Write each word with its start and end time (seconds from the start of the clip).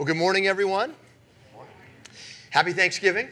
Well, 0.00 0.06
good 0.06 0.16
morning, 0.16 0.46
everyone. 0.46 0.94
Happy 2.48 2.72
Thanksgiving. 2.72 3.28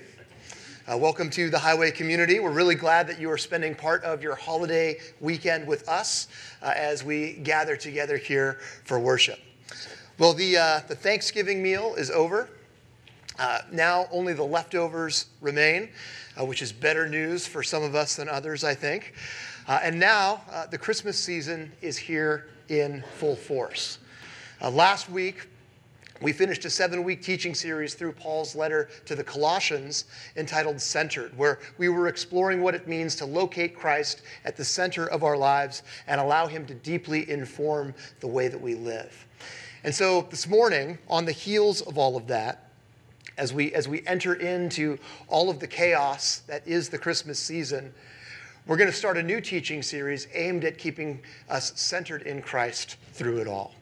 Uh, 0.87 0.99
welcome 0.99 1.31
to 1.31 1.49
the 1.49 1.59
Highway 1.59 1.91
community. 1.91 2.41
We're 2.41 2.51
really 2.51 2.75
glad 2.75 3.07
that 3.07 3.19
you 3.19 3.31
are 3.31 3.39
spending 3.39 3.75
part 3.75 4.05
of 4.05 4.23
your 4.23 4.35
holiday 4.35 4.99
weekend 5.19 5.67
with 5.67 5.89
us 5.89 6.29
uh, 6.61 6.75
as 6.77 7.03
we 7.03 7.37
gather 7.37 7.75
together 7.75 8.19
here 8.19 8.59
for 8.85 9.01
worship. 9.01 9.39
Well, 10.19 10.35
the, 10.35 10.59
uh, 10.59 10.81
the 10.87 10.95
Thanksgiving 10.95 11.63
meal 11.63 11.95
is 11.95 12.11
over. 12.11 12.51
Uh, 13.39 13.61
now 13.73 14.07
only 14.13 14.35
the 14.35 14.45
leftovers 14.45 15.25
remain, 15.41 15.89
uh, 16.39 16.45
which 16.45 16.61
is 16.61 16.71
better 16.71 17.09
news 17.09 17.47
for 17.47 17.63
some 17.63 17.83
of 17.83 17.95
us 17.95 18.15
than 18.15 18.29
others, 18.29 18.63
I 18.63 18.75
think. 18.75 19.15
Uh, 19.67 19.81
and 19.83 19.99
now 19.99 20.43
the 20.71 20.77
Christmas 20.77 21.19
season 21.19 21.73
is 21.81 21.97
here 21.97 22.51
in 22.69 23.03
full 23.17 23.37
force. 23.37 24.01
last 24.61 25.09
week, 25.09 25.48
we 26.21 26.33
finished 26.33 26.65
a 26.65 26.71
seven 26.71 27.05
week 27.05 27.23
teaching 27.23 27.55
series 27.55 27.95
through 27.95 28.13
Paul's 28.13 28.57
letter 28.57 28.89
to 29.07 29.15
the 29.15 29.23
Colossians 29.23 30.07
entitled 30.37 30.81
Centered, 30.81 31.37
where 31.37 31.61
we 31.79 31.89
were 31.89 32.09
exploring 32.09 32.61
what 32.61 32.75
it 32.75 32.89
means 32.89 33.15
to 33.17 33.25
locate 33.25 33.77
Christ 33.77 34.23
at 34.45 34.57
the 34.57 34.65
center 34.65 35.07
of 35.07 35.23
our 35.23 35.37
lives 35.37 35.83
and 36.07 36.21
allow 36.21 36.47
him 36.47 36.67
to 36.67 36.75
deeply 36.75 37.31
inform 37.31 37.95
the 38.21 38.27
way 38.27 38.49
that 38.49 38.61
we 38.61 38.75
live. 38.75 39.27
And 39.85 39.95
so 39.95 40.27
this 40.31 40.49
morning, 40.49 40.99
on 41.09 41.25
the 41.25 41.33
heels 41.33 41.83
of 41.83 41.99
all 41.99 42.17
of 42.17 42.27
that, 42.27 42.71
as 43.37 43.55
we, 43.55 43.73
as 43.73 43.87
we 43.87 44.05
enter 44.07 44.35
into 44.35 44.99
all 45.29 45.49
of 45.49 45.61
the 45.61 45.67
chaos 45.69 46.41
that 46.49 46.67
is 46.67 46.89
the 46.89 46.99
Christmas 46.99 47.39
season, 47.39 47.95
we're 48.67 48.77
going 48.77 48.91
to 48.91 48.97
start 48.97 49.17
a 49.17 49.23
new 49.23 49.41
teaching 49.41 49.83
series 49.83 50.27
aimed 50.35 50.65
at 50.65 50.77
keeping 50.77 51.21
us 51.49 51.73
centered 51.81 52.23
in 52.23 52.43
Christ 52.43 52.97
through 53.13 53.39
it 53.39 53.47
all. 53.47 53.73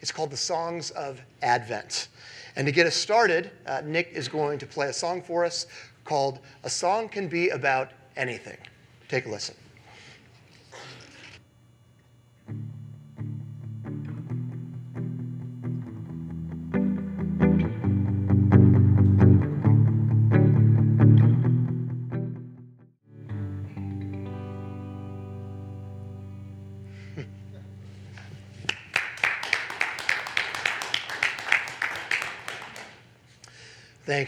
It's 0.00 0.12
called 0.12 0.30
the 0.30 0.36
Songs 0.36 0.90
of 0.90 1.20
Advent. 1.42 2.08
And 2.56 2.66
to 2.66 2.72
get 2.72 2.86
us 2.86 2.94
started, 2.94 3.50
uh, 3.66 3.82
Nick 3.84 4.10
is 4.12 4.28
going 4.28 4.58
to 4.58 4.66
play 4.66 4.88
a 4.88 4.92
song 4.92 5.22
for 5.22 5.44
us 5.44 5.66
called 6.04 6.40
A 6.64 6.70
Song 6.70 7.08
Can 7.08 7.28
Be 7.28 7.50
About 7.50 7.90
Anything. 8.16 8.58
Take 9.08 9.26
a 9.26 9.28
listen. 9.28 9.54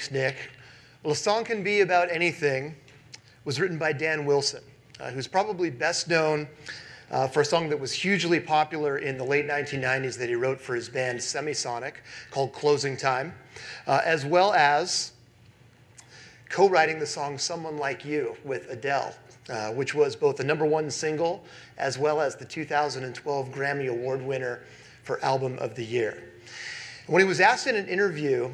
Thanks, 0.00 0.12
Nick. 0.12 0.36
Well, 1.02 1.12
a 1.12 1.14
song 1.14 1.44
can 1.44 1.62
be 1.62 1.82
about 1.82 2.10
anything 2.10 2.74
was 3.44 3.60
written 3.60 3.76
by 3.76 3.92
Dan 3.92 4.24
Wilson, 4.24 4.62
uh, 4.98 5.10
who's 5.10 5.26
probably 5.26 5.68
best 5.68 6.08
known 6.08 6.48
uh, 7.10 7.28
for 7.28 7.42
a 7.42 7.44
song 7.44 7.68
that 7.68 7.78
was 7.78 7.92
hugely 7.92 8.40
popular 8.40 8.96
in 8.96 9.18
the 9.18 9.24
late 9.24 9.46
1990s 9.46 10.16
that 10.16 10.30
he 10.30 10.34
wrote 10.36 10.58
for 10.58 10.74
his 10.74 10.88
band 10.88 11.18
Semisonic 11.18 11.96
called 12.30 12.54
Closing 12.54 12.96
Time, 12.96 13.34
uh, 13.86 14.00
as 14.02 14.24
well 14.24 14.54
as 14.54 15.12
co 16.48 16.66
writing 16.66 16.98
the 16.98 17.04
song 17.04 17.36
Someone 17.36 17.76
Like 17.76 18.02
You 18.02 18.34
with 18.42 18.70
Adele, 18.70 19.14
uh, 19.50 19.72
which 19.72 19.94
was 19.94 20.16
both 20.16 20.36
the 20.36 20.44
number 20.44 20.64
one 20.64 20.90
single 20.90 21.44
as 21.76 21.98
well 21.98 22.22
as 22.22 22.36
the 22.36 22.46
2012 22.46 23.50
Grammy 23.50 23.90
Award 23.90 24.22
winner 24.22 24.60
for 25.02 25.22
Album 25.22 25.58
of 25.58 25.74
the 25.74 25.84
Year. 25.84 26.22
When 27.06 27.20
he 27.20 27.28
was 27.28 27.40
asked 27.40 27.66
in 27.66 27.76
an 27.76 27.86
interview 27.86 28.50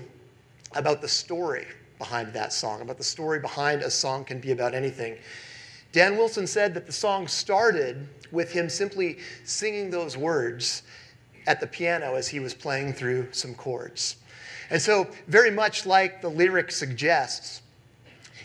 about 0.74 1.00
the 1.00 1.08
story 1.08 1.66
behind 1.98 2.32
that 2.34 2.52
song, 2.52 2.80
about 2.80 2.98
the 2.98 3.04
story 3.04 3.40
behind 3.40 3.82
a 3.82 3.90
song 3.90 4.24
can 4.24 4.40
be 4.40 4.52
about 4.52 4.74
anything. 4.74 5.16
Dan 5.92 6.16
Wilson 6.16 6.46
said 6.46 6.74
that 6.74 6.86
the 6.86 6.92
song 6.92 7.26
started 7.26 8.08
with 8.32 8.52
him 8.52 8.68
simply 8.68 9.18
singing 9.44 9.90
those 9.90 10.16
words 10.16 10.82
at 11.46 11.60
the 11.60 11.66
piano 11.66 12.14
as 12.14 12.28
he 12.28 12.40
was 12.40 12.52
playing 12.52 12.92
through 12.92 13.28
some 13.32 13.54
chords. 13.54 14.16
And 14.68 14.82
so, 14.82 15.06
very 15.28 15.50
much 15.50 15.86
like 15.86 16.20
the 16.20 16.28
lyric 16.28 16.72
suggests, 16.72 17.62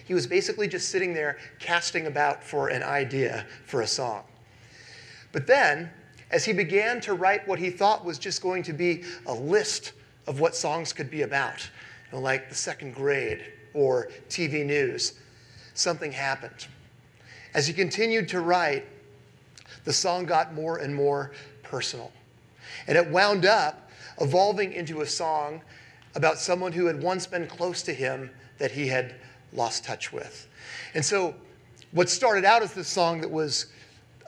he 0.06 0.14
was 0.14 0.28
basically 0.28 0.68
just 0.68 0.90
sitting 0.90 1.14
there 1.14 1.38
casting 1.60 2.08
about 2.08 2.44
for 2.44 2.68
an 2.68 2.84
idea 2.84 3.46
for 3.66 3.82
a 3.82 3.88
song. 3.88 4.24
But 5.32 5.48
then, 5.48 5.90
as 6.30 6.46
he 6.46 6.54
began 6.54 7.02
to 7.02 7.14
write 7.14 7.48
what 7.48 7.60
he 7.60 7.70
thought 7.70 8.06
was 8.06 8.20
just 8.20 8.42
going 8.42 8.64
to 8.64 8.74
be 8.74 9.04
a 9.26 9.34
list 9.34 9.94
of 10.28 10.40
what 10.40 10.56
songs 10.56 10.94
could 10.94 11.10
be 11.10 11.24
about, 11.24 11.70
like 12.20 12.50
the 12.50 12.56
second 12.56 12.94
grade 12.94 13.44
or 13.74 14.10
TV 14.30 14.66
news, 14.66 15.14
something 15.74 16.12
happened. 16.12 16.68
As 17.54 17.68
he 17.68 17.74
continued 17.74 18.28
to 18.30 18.42
write, 18.42 18.86
the 19.84 19.94
song 19.94 20.26
got 20.26 20.54
more 20.54 20.78
and 20.78 20.94
more 20.94 21.32
personal. 21.64 22.12
And 22.88 22.98
it 22.98 23.10
wound 23.10 23.46
up 23.46 23.90
evolving 24.20 24.74
into 24.74 25.02
a 25.02 25.06
song 25.06 25.62
about 26.16 26.38
someone 26.38 26.72
who 26.72 26.86
had 26.86 27.02
once 27.02 27.26
been 27.26 27.48
close 27.48 27.82
to 27.84 27.94
him 27.94 28.30
that 28.58 28.72
he 28.72 28.88
had 28.88 29.16
lost 29.54 29.84
touch 29.84 30.12
with. 30.12 30.48
And 30.94 31.04
so, 31.04 31.36
what 31.92 32.10
started 32.10 32.46
out 32.46 32.62
as 32.62 32.74
this 32.74 32.88
song 32.88 33.20
that 33.22 33.30
was 33.30 33.68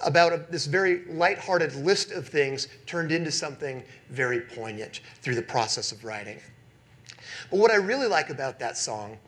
about 0.06 0.34
a, 0.34 0.46
this 0.50 0.66
very 0.66 1.06
lighthearted 1.06 1.76
list 1.76 2.12
of 2.12 2.28
things 2.28 2.68
turned 2.86 3.12
into 3.12 3.32
something 3.32 3.84
very 4.10 4.42
poignant 4.42 5.02
through 5.22 5.36
the 5.36 5.42
process 5.42 5.92
of 5.92 6.04
writing. 6.04 6.40
But 7.54 7.60
what 7.60 7.70
I 7.70 7.76
really 7.76 8.08
like 8.08 8.32
about 8.32 8.58
that 8.58 8.78
song 8.80 9.20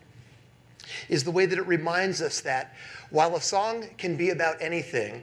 is 1.10 1.24
the 1.24 1.30
way 1.30 1.46
that 1.46 1.60
it 1.60 1.68
reminds 1.68 2.24
us 2.24 2.42
that 2.42 2.74
while 3.12 3.36
a 3.36 3.40
song 3.40 3.86
can 4.00 4.18
be 4.18 4.32
about 4.32 4.60
anything, 4.60 5.22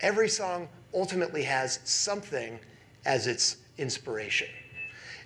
every 0.00 0.28
song 0.28 0.68
ultimately 0.92 1.44
has 1.44 1.78
something 1.84 2.58
as 3.04 3.28
its 3.28 3.58
inspiration. 3.78 4.48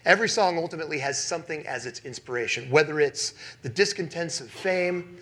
Every 0.05 0.29
song 0.29 0.59
ultimately 0.59 0.99
has 0.99 1.19
something 1.19 1.67
as 1.67 1.87
its 1.87 2.01
inspiration, 2.01 2.71
whether 2.71 3.01
it's 3.01 3.33
the 3.63 3.71
discontents 3.71 4.43
of 4.43 4.51
fame, 4.51 5.17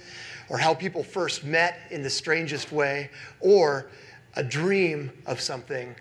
or 0.49 0.59
how 0.59 0.75
people 0.75 1.05
first 1.05 1.45
met 1.45 1.79
in 1.93 2.03
the 2.03 2.11
strangest 2.11 2.73
way, 2.73 3.09
or 3.39 3.89
a 4.35 4.43
dream 4.43 5.13
of 5.27 5.41
something 5.41 5.95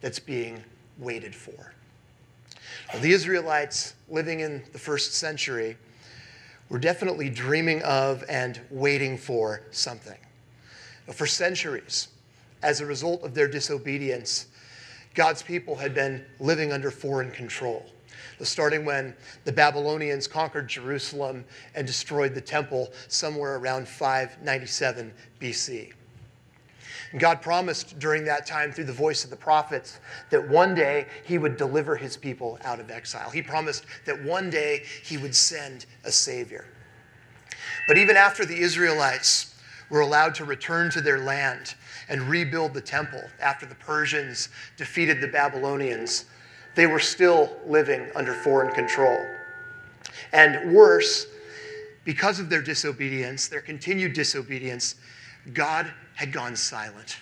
that's 0.00 0.18
being 0.18 0.64
waited 0.96 1.34
for. 1.34 1.73
The 3.00 3.12
Israelites 3.12 3.94
living 4.08 4.40
in 4.40 4.62
the 4.72 4.78
first 4.78 5.14
century 5.14 5.76
were 6.68 6.78
definitely 6.78 7.28
dreaming 7.28 7.82
of 7.82 8.24
and 8.28 8.60
waiting 8.70 9.18
for 9.18 9.62
something. 9.70 10.18
For 11.12 11.26
centuries, 11.26 12.08
as 12.62 12.80
a 12.80 12.86
result 12.86 13.22
of 13.24 13.34
their 13.34 13.48
disobedience, 13.48 14.46
God's 15.14 15.42
people 15.42 15.76
had 15.76 15.94
been 15.94 16.24
living 16.40 16.72
under 16.72 16.90
foreign 16.90 17.30
control. 17.30 17.84
Starting 18.40 18.84
when 18.84 19.14
the 19.44 19.52
Babylonians 19.52 20.26
conquered 20.26 20.68
Jerusalem 20.68 21.44
and 21.74 21.86
destroyed 21.86 22.34
the 22.34 22.40
temple 22.40 22.92
somewhere 23.08 23.56
around 23.56 23.88
597 23.88 25.12
BC. 25.40 25.92
God 27.18 27.42
promised 27.42 27.98
during 27.98 28.24
that 28.24 28.46
time 28.46 28.72
through 28.72 28.84
the 28.84 28.92
voice 28.92 29.24
of 29.24 29.30
the 29.30 29.36
prophets 29.36 30.00
that 30.30 30.48
one 30.48 30.74
day 30.74 31.06
he 31.24 31.38
would 31.38 31.56
deliver 31.56 31.94
his 31.94 32.16
people 32.16 32.58
out 32.64 32.80
of 32.80 32.90
exile. 32.90 33.30
He 33.30 33.42
promised 33.42 33.86
that 34.04 34.22
one 34.24 34.50
day 34.50 34.82
he 35.04 35.16
would 35.16 35.34
send 35.34 35.86
a 36.04 36.10
savior. 36.10 36.66
But 37.86 37.98
even 37.98 38.16
after 38.16 38.44
the 38.44 38.56
Israelites 38.56 39.54
were 39.90 40.00
allowed 40.00 40.34
to 40.36 40.44
return 40.44 40.90
to 40.90 41.00
their 41.00 41.20
land 41.20 41.74
and 42.08 42.22
rebuild 42.22 42.74
the 42.74 42.80
temple 42.80 43.22
after 43.40 43.66
the 43.66 43.74
Persians 43.76 44.48
defeated 44.76 45.20
the 45.20 45.28
Babylonians, 45.28 46.24
they 46.74 46.86
were 46.86 46.98
still 46.98 47.56
living 47.66 48.10
under 48.16 48.34
foreign 48.34 48.74
control. 48.74 49.18
And 50.32 50.74
worse, 50.74 51.26
because 52.04 52.40
of 52.40 52.50
their 52.50 52.62
disobedience, 52.62 53.46
their 53.48 53.60
continued 53.60 54.14
disobedience, 54.14 54.96
God 55.52 55.92
had 56.14 56.32
gone 56.32 56.56
silent. 56.56 57.16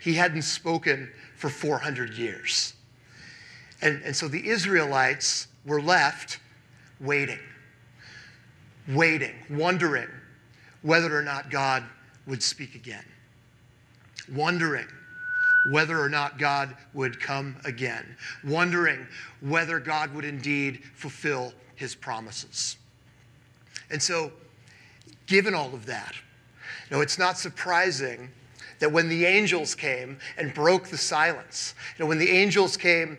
He 0.00 0.14
hadn't 0.14 0.42
spoken 0.42 1.10
for 1.36 1.50
400 1.50 2.14
years. 2.14 2.74
And, 3.82 4.02
and 4.04 4.16
so 4.16 4.28
the 4.28 4.48
Israelites 4.48 5.48
were 5.64 5.82
left 5.82 6.38
waiting, 7.00 7.40
waiting, 8.88 9.34
wondering 9.50 10.08
whether 10.82 11.16
or 11.16 11.22
not 11.22 11.50
God 11.50 11.84
would 12.26 12.42
speak 12.42 12.74
again, 12.74 13.04
wondering 14.32 14.86
whether 15.70 16.00
or 16.00 16.08
not 16.08 16.38
God 16.38 16.76
would 16.94 17.20
come 17.20 17.56
again, 17.64 18.16
wondering 18.44 19.06
whether 19.40 19.80
God 19.80 20.14
would 20.14 20.24
indeed 20.24 20.82
fulfill 20.94 21.52
his 21.74 21.94
promises. 21.94 22.76
And 23.90 24.02
so, 24.02 24.32
given 25.26 25.54
all 25.54 25.74
of 25.74 25.86
that, 25.86 26.14
no, 26.90 27.00
it's 27.00 27.18
not 27.18 27.38
surprising 27.38 28.30
that 28.78 28.92
when 28.92 29.08
the 29.08 29.24
angels 29.24 29.74
came 29.74 30.18
and 30.36 30.52
broke 30.52 30.88
the 30.88 30.98
silence, 30.98 31.74
you 31.96 32.04
know, 32.04 32.08
when 32.08 32.18
the 32.18 32.30
angels 32.30 32.76
came 32.76 33.18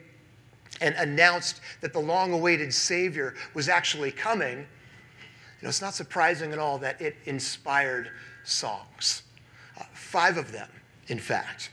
and 0.82 0.96
announced 0.96 1.62
that 1.82 1.94
the 1.94 2.00
long 2.00 2.32
awaited 2.32 2.74
Savior 2.74 3.34
was 3.54 3.68
actually 3.68 4.12
coming, 4.12 4.60
you 4.60 5.64
know, 5.64 5.70
it's 5.70 5.82
not 5.82 5.96
surprising 5.96 6.54
at 6.54 6.60
all 6.60 6.78
that 6.78 7.02
it 7.02 7.16
inspired 7.26 8.12
songs. 8.44 9.24
Uh, 9.80 9.84
five 9.94 10.38
of 10.38 10.52
them, 10.52 10.70
in 11.08 11.20
fact. 11.20 11.72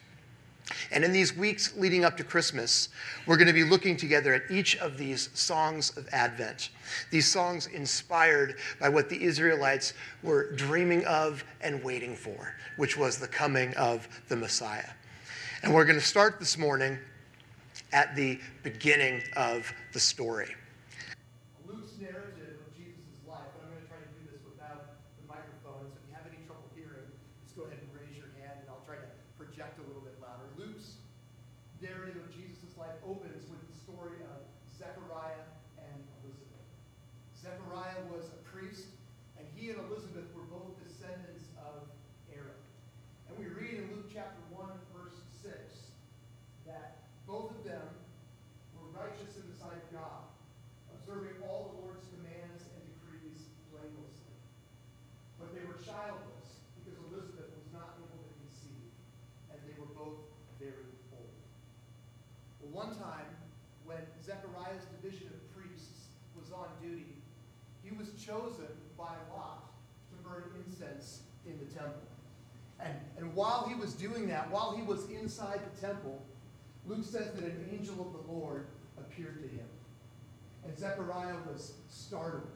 And 0.91 1.05
in 1.05 1.13
these 1.13 1.37
weeks 1.37 1.77
leading 1.77 2.05
up 2.05 2.17
to 2.17 2.25
Christmas, 2.25 2.89
we're 3.27 3.37
going 3.37 3.49
to 3.49 3.53
be 3.53 3.65
looking 3.65 3.97
together 3.97 4.33
at 4.33 4.51
each 4.51 4.77
of 4.79 4.97
these 4.97 5.29
songs 5.35 5.97
of 5.97 6.09
Advent. 6.13 6.71
These 7.11 7.31
songs 7.31 7.67
inspired 7.67 8.57
by 8.81 8.89
what 8.89 9.09
the 9.09 9.23
Israelites 9.23 9.93
were 10.23 10.53
dreaming 10.53 11.05
of 11.05 11.45
and 11.61 11.83
waiting 11.85 12.17
for, 12.17 12.55
which 12.77 12.97
was 12.97 13.19
the 13.19 13.29
coming 13.29 13.75
of 13.75 14.09
the 14.29 14.37
Messiah. 14.37 14.91
And 15.63 15.73
we're 15.75 15.85
going 15.85 15.99
to 15.99 16.05
start 16.05 16.39
this 16.39 16.57
morning 16.59 16.99
at 17.93 18.17
the 18.17 18.41
beginning 18.63 19.23
of 19.37 19.73
the 19.93 20.01
story. 20.01 20.55
Luke's 21.67 21.97
narrative 22.01 22.59
of 22.61 22.69
Jesus' 22.77 23.23
life, 23.29 23.49
and 23.61 23.65
I'm 23.65 23.71
going 23.71 23.83
to 23.85 23.89
try 23.89 24.01
to 24.03 24.13
do 24.19 24.29
this 24.33 24.43
without 24.45 24.99
the 25.21 25.27
microphone, 25.31 25.89
so 25.89 25.97
if 25.97 26.05
you 26.09 26.15
have 26.17 26.27
any 26.27 26.43
trouble 26.45 26.67
hearing, 26.75 27.07
just 27.45 27.55
go 27.55 27.65
ahead 27.65 27.79
and 27.79 27.89
raise 27.95 28.17
your 28.17 28.29
hand 28.43 28.61
and 28.61 28.67
I'll 28.67 28.83
try 28.83 28.99
to 28.99 29.09
project 29.39 29.79
a 29.79 29.85
little 29.87 30.03
bit 30.03 30.19
louder. 30.19 30.45
Luke's 30.59 30.99
narrative 31.81 32.19
of 32.19 32.29
Jesus' 32.35 32.75
life 32.75 32.99
opens 33.07 33.47
with 33.47 33.63
the 33.63 33.77
story 33.79 34.21
of 34.35 34.43
Zechariah 34.75 35.47
and 35.79 35.99
Elizabeth. 36.27 36.67
Zechariah 37.39 38.05
was 38.11 38.29
a 38.35 38.41
priest, 38.43 38.91
and 39.39 39.47
he 39.55 39.71
and 39.71 39.79
Elizabeth 39.87 40.29
were 40.35 40.45
both 40.51 40.75
descendants 40.83 41.47
of 41.63 41.87
Aaron. 42.35 42.59
And 43.31 43.39
we 43.39 43.49
read 43.55 43.81
in 43.81 43.87
Luke 43.95 44.11
chapter 44.11 44.43
1, 44.51 44.67
verse 44.91 45.15
6, 45.47 45.55
that 46.67 47.05
both 47.29 47.53
of 47.53 47.61
them 47.65 47.85
were 48.77 48.89
righteous 48.97 49.37
in 49.37 49.45
the 49.49 49.57
sight 49.57 49.77
of 49.77 49.89
God, 49.93 50.25
observing 50.93 51.37
all 51.45 51.73
the 51.73 51.77
Lord's 51.85 52.05
commands 52.17 52.65
and 52.69 52.81
decrees 52.85 53.49
blamelessly. 53.73 54.37
But 55.41 55.53
they 55.53 55.65
were 55.65 55.81
childless 55.85 56.65
because 56.81 56.97
Elizabeth 57.13 57.49
was 57.53 57.69
not 57.73 57.97
able 58.01 58.25
to 58.25 58.33
conceive, 58.45 58.89
and 59.53 59.61
they 59.65 59.77
were 59.77 59.89
both 59.97 60.21
very 60.61 60.89
old. 61.17 61.33
Well, 62.61 62.74
one 62.85 62.95
time, 62.97 63.27
when 63.85 63.99
Zechariah's 64.23 64.85
division 65.01 65.29
of 65.29 65.57
priests 65.57 66.09
was 66.39 66.53
on 66.53 66.67
duty, 66.83 67.17
he 67.83 67.95
was 67.97 68.09
chosen 68.13 68.69
by 68.99 69.13
Lot 69.33 69.71
to 70.11 70.29
burn 70.29 70.45
incense 70.67 71.21
in 71.47 71.59
the 71.59 71.65
temple. 71.73 72.03
And, 72.81 72.95
and 73.17 73.35
while 73.35 73.67
he 73.69 73.75
was 73.75 73.95
doing 73.95 74.29
that, 74.29 74.51
while 74.51 74.77
he 74.77 74.83
was 74.83 75.09
inside 75.11 75.61
the 75.75 75.87
temple, 75.87 76.23
Luke 76.87 77.05
says 77.05 77.33
that 77.33 77.45
an 77.45 77.69
angel 77.73 77.95
of 78.01 78.13
the 78.13 78.33
Lord 78.33 78.67
appeared 78.99 79.41
to 79.43 79.49
him. 79.49 79.67
And 80.65 80.77
Zechariah 80.79 81.37
was 81.51 81.75
startled 81.89 82.51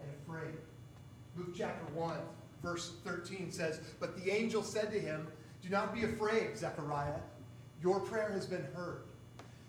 and 0.00 0.08
afraid. 0.22 0.54
Luke 1.36 1.54
chapter 1.56 1.84
1, 1.94 2.16
verse 2.62 2.92
13 3.04 3.50
says, 3.50 3.80
But 3.98 4.16
the 4.22 4.30
angel 4.30 4.62
said 4.62 4.92
to 4.92 5.00
him, 5.00 5.26
Do 5.62 5.70
not 5.70 5.92
be 5.92 6.04
afraid, 6.04 6.56
Zechariah. 6.56 7.18
Your 7.82 8.00
prayer 8.00 8.30
has 8.32 8.46
been 8.46 8.66
heard. 8.74 9.05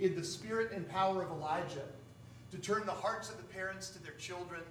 in 0.00 0.14
the 0.14 0.24
spirit 0.24 0.72
and 0.72 0.88
power 0.88 1.22
of 1.22 1.30
Elijah 1.30 1.86
to 2.50 2.58
turn 2.58 2.86
the 2.86 2.92
hearts 2.92 3.30
of 3.30 3.36
the 3.36 3.42
parents 3.42 3.90
to 3.90 4.02
their 4.02 4.12
children 4.12 4.62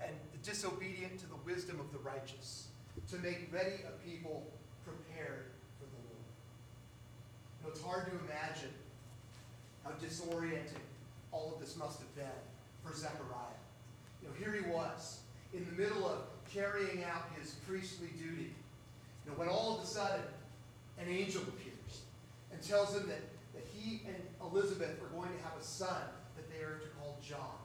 and 0.00 0.12
the 0.32 0.38
disobedient 0.38 1.18
to 1.18 1.26
the 1.26 1.36
wisdom 1.44 1.80
of 1.80 1.90
the 1.92 1.98
righteous, 1.98 2.68
to 3.10 3.16
make 3.18 3.48
ready 3.52 3.82
a 3.86 4.08
people 4.08 4.46
prepared 4.84 5.46
for 5.78 5.86
the 5.86 6.00
Lord. 6.04 6.26
You 7.58 7.66
know, 7.66 7.70
it's 7.70 7.82
hard 7.82 8.06
to 8.06 8.12
imagine 8.26 8.72
how 9.84 9.90
disorienting 9.92 10.84
all 11.32 11.52
of 11.54 11.60
this 11.60 11.76
must 11.76 11.98
have 11.98 12.14
been 12.14 12.26
for 12.84 12.94
Zechariah. 12.94 13.60
You 14.22 14.28
know, 14.28 14.34
here 14.38 14.52
he 14.52 14.70
was 14.70 15.20
in 15.52 15.64
the 15.64 15.82
middle 15.82 16.06
of 16.06 16.18
carrying 16.52 17.04
out 17.04 17.24
his 17.40 17.52
priestly 17.66 18.08
duty. 18.18 18.54
You 19.24 19.32
know, 19.32 19.38
when 19.38 19.48
all 19.48 19.76
of 19.76 19.82
a 19.82 19.86
sudden 19.86 20.22
an 20.98 21.08
angel 21.08 21.42
appears 21.42 22.02
and 22.52 22.62
tells 22.62 22.94
him 22.94 23.08
that, 23.08 23.18
that 23.18 23.35
he 23.86 24.02
and 24.06 24.18
Elizabeth 24.42 24.98
are 25.00 25.14
going 25.14 25.30
to 25.30 25.42
have 25.44 25.54
a 25.58 25.62
son 25.62 26.02
that 26.34 26.50
they 26.50 26.64
are 26.64 26.78
to 26.82 26.88
call 26.98 27.18
John, 27.22 27.62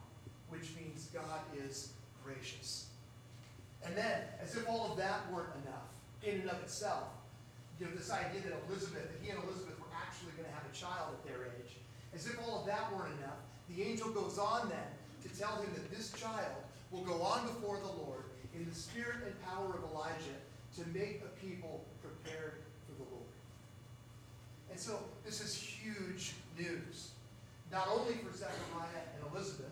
which 0.50 0.70
means 0.78 1.10
God 1.12 1.42
is 1.66 1.94
gracious. 2.24 2.88
And 3.84 3.98
then, 3.98 4.22
as 4.40 4.56
if 4.56 4.70
all 4.70 4.92
of 4.92 4.98
that 4.98 5.32
weren't 5.34 5.50
enough 5.66 5.90
in 6.22 6.42
and 6.42 6.50
of 6.50 6.62
itself, 6.62 7.10
you 7.80 7.88
know, 7.88 7.92
this 7.96 8.12
idea 8.12 8.42
that 8.46 8.54
Elizabeth, 8.70 9.10
that 9.10 9.18
he 9.24 9.32
and 9.32 9.42
Elizabeth 9.44 9.74
were 9.80 9.90
actually 9.98 10.30
going 10.38 10.46
to 10.46 10.54
have 10.54 10.62
a 10.70 10.76
child 10.76 11.18
at 11.18 11.26
their 11.26 11.50
age, 11.58 11.82
as 12.14 12.28
if 12.28 12.38
all 12.46 12.62
of 12.62 12.68
that 12.68 12.94
weren't 12.94 13.18
enough, 13.18 13.42
the 13.74 13.82
angel 13.82 14.10
goes 14.12 14.38
on 14.38 14.70
then 14.70 14.90
to 15.26 15.30
tell 15.40 15.58
him 15.58 15.74
that 15.74 15.90
this 15.90 16.14
child 16.14 16.62
will 16.92 17.02
go 17.02 17.22
on 17.24 17.48
before 17.48 17.80
the 17.80 17.94
Lord 18.06 18.30
in 18.54 18.70
the 18.70 18.76
spirit 18.76 19.26
and 19.26 19.34
power 19.42 19.74
of 19.74 19.90
Elijah 19.90 20.38
to 20.78 20.86
make 20.94 21.24
a 21.26 21.32
people 21.42 21.86
prepared. 22.04 22.62
And 24.72 24.80
so 24.80 25.00
this 25.26 25.42
is 25.42 25.56
huge 25.56 26.34
news, 26.58 27.12
not 27.72 27.88
only 27.92 28.14
for 28.14 28.36
Zechariah 28.36 29.04
and 29.16 29.36
Elizabeth, 29.36 29.68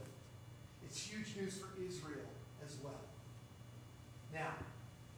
it's 0.86 1.02
huge 1.02 1.36
news 1.40 1.58
for 1.58 1.70
Israel 1.82 2.28
as 2.66 2.76
well. 2.84 3.00
Now, 4.34 4.52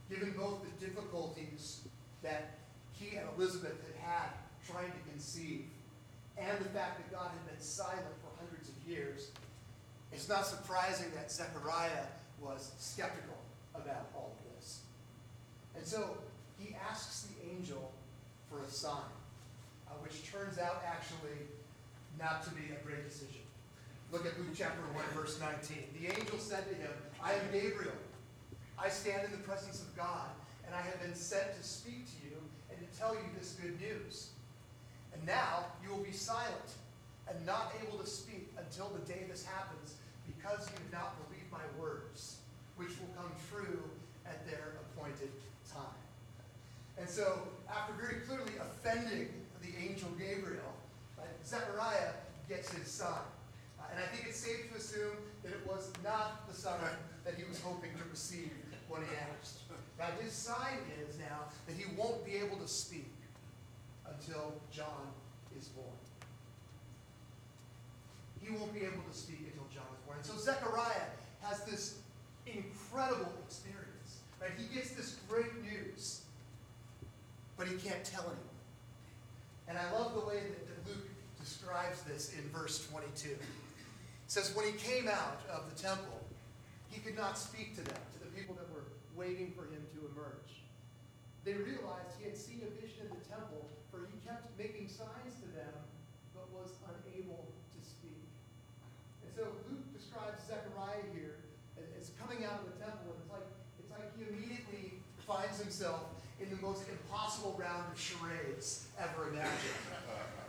given 0.10 0.34
both 0.38 0.62
the 0.64 0.86
difficulties 0.86 1.82
that 2.22 2.58
he 2.94 3.18
and 3.18 3.28
Elizabeth 3.38 3.76
had 3.88 4.10
had 4.10 4.30
trying 4.70 4.92
to 4.92 5.12
conceive, 5.12 5.66
and 6.38 6.58
the 6.60 6.70
fact 6.70 6.98
that 6.98 7.12
God 7.12 7.32
had 7.32 7.52
been 7.52 7.62
silent 7.62 8.06
for 8.22 8.30
hundreds 8.40 8.70
of 8.70 8.76
years, 8.88 9.32
it's 10.12 10.30
not 10.30 10.46
surprising 10.46 11.08
that 11.16 11.32
Zechariah 11.32 12.06
was 12.40 12.72
skeptical 12.78 13.38
about 13.74 14.10
all 14.16 14.34
of 14.38 14.56
this. 14.56 14.82
And 15.76 15.86
so 15.86 16.18
he 16.60 16.76
asks 16.90 17.28
the 17.28 17.56
angel 17.56 17.92
for 18.50 18.62
a 18.62 18.70
sign, 18.70 19.02
which 20.02 20.32
turns 20.32 20.58
out 20.58 20.84
actually 20.86 21.48
not 22.20 22.44
to 22.44 22.50
be 22.52 22.74
a 22.74 22.86
great 22.86 23.08
decision. 23.08 23.42
Look 24.12 24.26
at 24.26 24.38
Luke 24.38 24.54
chapter 24.56 24.82
1, 24.94 25.04
verse 25.16 25.40
19. 25.40 25.78
The 26.00 26.08
angel 26.08 26.38
said 26.38 26.68
to 26.68 26.76
him, 26.76 26.92
I 27.24 27.34
am 27.34 27.46
Gabriel. 27.52 27.96
I 28.78 28.90
stand 28.90 29.24
in 29.26 29.32
the 29.32 29.46
presence 29.48 29.82
of 29.82 29.96
God, 29.96 30.28
and 30.66 30.76
I 30.76 30.82
have 30.82 31.00
been 31.02 31.16
sent 31.16 31.56
to 31.56 31.64
speak 31.64 32.06
to 32.06 32.18
you 32.28 32.38
and 32.70 32.78
to 32.80 33.00
tell 33.00 33.14
you 33.14 33.24
this 33.40 33.58
good 33.62 33.80
news. 33.80 34.32
And 35.14 35.26
now 35.26 35.66
you 35.84 35.90
will 35.90 36.04
be 36.04 36.12
silent 36.12 36.76
and 37.30 37.46
not 37.46 37.74
able 37.82 37.98
to 38.00 38.08
speak 38.08 38.52
until 38.58 38.90
the 38.90 39.06
day 39.08 39.24
this 39.30 39.46
happens 39.46 39.96
because 40.28 40.68
you 40.68 40.76
have 40.76 40.92
not 40.92 41.16
believed 41.28 41.52
my 41.52 41.64
words, 41.80 42.38
which 42.76 42.90
will 43.00 43.14
come 43.16 43.32
true 43.50 43.84
at 44.26 44.46
their 44.46 44.76
appointed 44.82 45.32
time. 45.72 45.96
And 46.98 47.10
so, 47.10 47.48
after 47.70 47.94
very 47.94 48.22
clearly 48.22 48.54
offending 48.60 49.30
the 49.72 49.90
angel 49.90 50.10
Gabriel, 50.18 50.74
uh, 51.18 51.24
Zechariah 51.46 52.14
gets 52.50 52.72
his 52.72 52.88
son. 52.88 53.22
Uh, 53.80 53.84
and 53.92 54.00
I 54.00 54.08
think 54.08 54.28
it's 54.28 54.40
safe 54.40 54.72
to 54.72 54.78
assume 54.78 55.18
that 55.44 55.52
it 55.52 55.66
was 55.68 55.92
not 56.04 56.48
the 56.48 56.56
son 56.56 56.80
that 57.24 57.36
he 57.36 57.44
was 57.44 57.60
hoping 57.62 57.92
to 57.92 58.10
receive 58.10 58.52
when 58.90 59.02
he 59.02 59.10
asked. 59.40 59.60
Now, 59.98 60.08
his 60.22 60.34
sign 60.34 60.80
is 61.08 61.18
now 61.20 61.46
that 61.68 61.76
he 61.76 61.86
won't 61.96 62.26
be 62.26 62.36
able 62.36 62.58
to 62.58 62.68
speak 62.68 63.14
until 64.06 64.54
John 64.72 65.14
is 65.58 65.68
born. 65.70 65.88
He 68.42 68.52
won't 68.52 68.74
be 68.74 68.82
able 68.82 69.04
to 69.10 69.16
speak 69.16 69.40
until 69.46 69.68
John 69.72 69.86
is 69.94 70.02
born. 70.06 70.18
And 70.18 70.26
so 70.26 70.36
Zechariah 70.38 71.08
has 71.44 71.64
this 71.64 72.00
incredible 72.48 73.32
experience. 73.46 74.22
Right? 74.42 74.52
He 74.58 74.74
gets 74.74 74.92
this 74.92 75.18
great 75.30 75.62
news, 75.62 76.22
but 77.56 77.68
he 77.68 77.76
can't 77.76 78.04
tell 78.04 78.24
anyone. 78.24 78.51
And 79.72 79.80
I 79.80 79.88
love 79.96 80.12
the 80.12 80.28
way 80.28 80.36
that, 80.36 80.68
that 80.68 80.80
Luke 80.84 81.08
describes 81.40 82.04
this 82.04 82.36
in 82.36 82.44
verse 82.52 82.84
22. 82.92 83.40
It 83.40 83.40
says, 84.28 84.52
When 84.52 84.68
he 84.68 84.76
came 84.76 85.08
out 85.08 85.40
of 85.48 85.64
the 85.72 85.80
temple, 85.80 86.20
he 86.92 87.00
could 87.00 87.16
not 87.16 87.40
speak 87.40 87.80
to 87.80 87.82
them, 87.88 87.96
to 87.96 88.20
the 88.20 88.28
people 88.36 88.52
that 88.60 88.68
were 88.68 88.84
waiting 89.16 89.56
for 89.56 89.64
him 89.72 89.80
to 89.96 90.12
emerge. 90.12 90.60
They 91.48 91.56
realized 91.56 92.20
he 92.20 92.28
had 92.28 92.36
seen 92.36 92.60
a 92.68 92.72
vision 92.84 93.08
in 93.08 93.16
the 93.16 93.24
temple 93.32 93.64
for 93.88 94.12
he 94.12 94.20
kept 94.28 94.52
making 94.60 94.92
signs 94.92 95.40
to 95.40 95.48
them, 95.56 95.72
but 96.36 96.52
was 96.52 96.76
unable 96.92 97.48
to 97.48 97.80
speak. 97.80 98.28
And 99.24 99.32
so 99.32 99.56
Luke 99.72 99.88
describes 99.96 100.52
Zechariah 100.52 101.08
here 101.16 101.48
as 101.96 102.12
coming 102.20 102.44
out 102.44 102.60
of 102.60 102.76
the 102.76 102.78
temple, 102.84 103.16
and 103.16 103.24
it's 103.24 103.32
like 103.32 103.48
it's 103.80 103.88
like 103.88 104.12
he 104.20 104.28
immediately 104.36 105.00
finds 105.24 105.64
himself 105.64 106.21
in 106.42 106.50
the 106.50 106.62
most 106.62 106.84
impossible 106.90 107.56
round 107.60 107.84
of 107.92 108.00
charades 108.00 108.88
ever 109.00 109.30
imagined. 109.30 109.52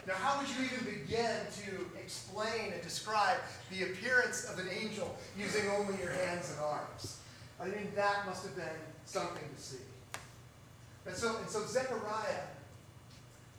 Now, 0.07 0.15
how 0.15 0.41
would 0.41 0.49
you 0.49 0.65
even 0.65 1.01
begin 1.01 1.37
to 1.65 1.87
explain 2.01 2.73
and 2.73 2.83
describe 2.83 3.39
the 3.71 3.85
appearance 3.85 4.45
of 4.45 4.59
an 4.59 4.67
angel 4.69 5.15
using 5.39 5.69
only 5.71 5.97
your 6.03 6.13
hands 6.13 6.51
and 6.51 6.61
arms? 6.61 7.19
I 7.61 7.67
mean, 7.67 7.93
that 7.95 8.27
must 8.27 8.45
have 8.45 8.57
been 8.57 8.81
something 9.05 9.45
to 9.55 9.63
see. 9.63 9.77
And 11.07 11.15
so, 11.15 11.37
and 11.37 11.49
so 11.49 11.65
Zechariah 11.67 12.47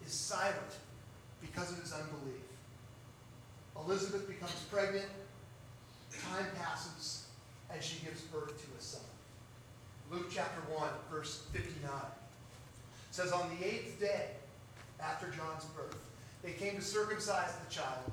is 0.05 0.11
silent 0.11 0.57
because 1.41 1.71
of 1.71 1.79
his 1.79 1.93
unbelief. 1.93 2.41
Elizabeth 3.77 4.27
becomes 4.27 4.55
pregnant, 4.71 5.07
time 6.25 6.45
passes, 6.57 7.27
and 7.71 7.81
she 7.81 8.03
gives 8.05 8.21
birth 8.21 8.49
to 8.49 8.77
a 8.77 8.81
son. 8.81 9.01
Luke 10.11 10.27
chapter 10.29 10.61
1, 10.73 10.89
verse 11.09 11.43
59 11.53 11.89
says, 13.13 13.31
On 13.31 13.47
the 13.49 13.65
eighth 13.65 13.99
day 13.99 14.25
after 14.99 15.27
John's 15.27 15.65
birth, 15.75 15.95
they 16.43 16.51
came 16.51 16.75
to 16.75 16.81
circumcise 16.81 17.53
the 17.63 17.71
child, 17.71 18.11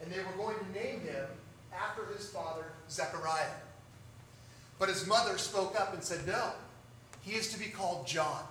and 0.00 0.10
they 0.12 0.18
were 0.18 0.36
going 0.36 0.56
to 0.58 0.72
name 0.72 1.00
him 1.00 1.26
after 1.72 2.04
his 2.12 2.28
father, 2.28 2.64
Zechariah. 2.90 3.46
But 4.80 4.88
his 4.88 5.06
mother 5.06 5.38
spoke 5.38 5.80
up 5.80 5.94
and 5.94 6.02
said, 6.02 6.26
No, 6.26 6.50
he 7.22 7.34
is 7.34 7.52
to 7.52 7.58
be 7.58 7.66
called 7.66 8.08
John. 8.08 8.42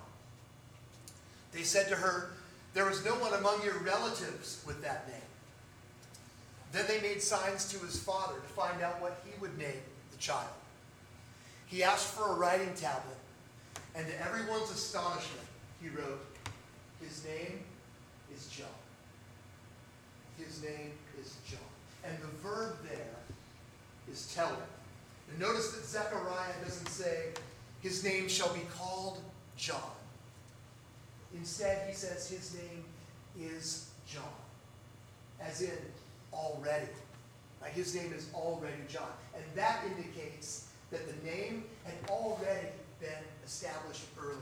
They 1.52 1.62
said 1.62 1.88
to 1.90 1.96
her, 1.96 2.30
There 2.72 2.90
is 2.90 3.04
no 3.04 3.12
one 3.16 3.34
among 3.34 3.62
your 3.62 3.78
relatives 3.80 4.64
with 4.66 4.82
that 4.82 5.06
name. 5.06 5.16
Then 6.72 6.86
they 6.88 7.00
made 7.02 7.20
signs 7.20 7.68
to 7.72 7.78
his 7.84 8.02
father 8.02 8.36
to 8.36 8.54
find 8.54 8.82
out 8.82 9.02
what 9.02 9.22
he 9.22 9.38
would 9.38 9.56
name 9.58 9.82
the 10.10 10.16
child. 10.16 10.48
He 11.66 11.82
asked 11.82 12.14
for 12.14 12.32
a 12.32 12.34
writing 12.34 12.72
tablet, 12.74 13.18
and 13.94 14.06
to 14.06 14.26
everyone's 14.26 14.70
astonishment, 14.70 15.43
he 15.84 15.90
wrote, 15.90 16.24
His 17.00 17.24
name 17.24 17.60
is 18.34 18.46
John. 18.46 18.66
His 20.38 20.62
name 20.62 20.92
is 21.20 21.36
John. 21.46 21.58
And 22.04 22.16
the 22.18 22.48
verb 22.48 22.76
there 22.88 23.16
is 24.10 24.32
telling. 24.34 24.54
And 25.30 25.38
notice 25.38 25.72
that 25.72 25.84
Zechariah 25.84 26.54
doesn't 26.64 26.88
say, 26.88 27.28
His 27.82 28.02
name 28.02 28.28
shall 28.28 28.52
be 28.54 28.62
called 28.76 29.20
John. 29.56 29.78
Instead, 31.34 31.88
he 31.88 31.94
says 31.94 32.28
his 32.30 32.54
name 32.54 32.84
is 33.38 33.90
John, 34.06 34.22
as 35.40 35.62
in 35.62 35.70
already. 36.32 36.86
Right? 37.60 37.72
His 37.72 37.94
name 37.94 38.12
is 38.16 38.28
already 38.32 38.76
John. 38.88 39.08
And 39.34 39.44
that 39.56 39.82
indicates 39.84 40.68
that 40.92 41.00
the 41.06 41.28
name 41.28 41.64
had 41.84 41.94
already 42.08 42.68
been 43.00 43.10
established 43.44 44.04
earlier. 44.16 44.38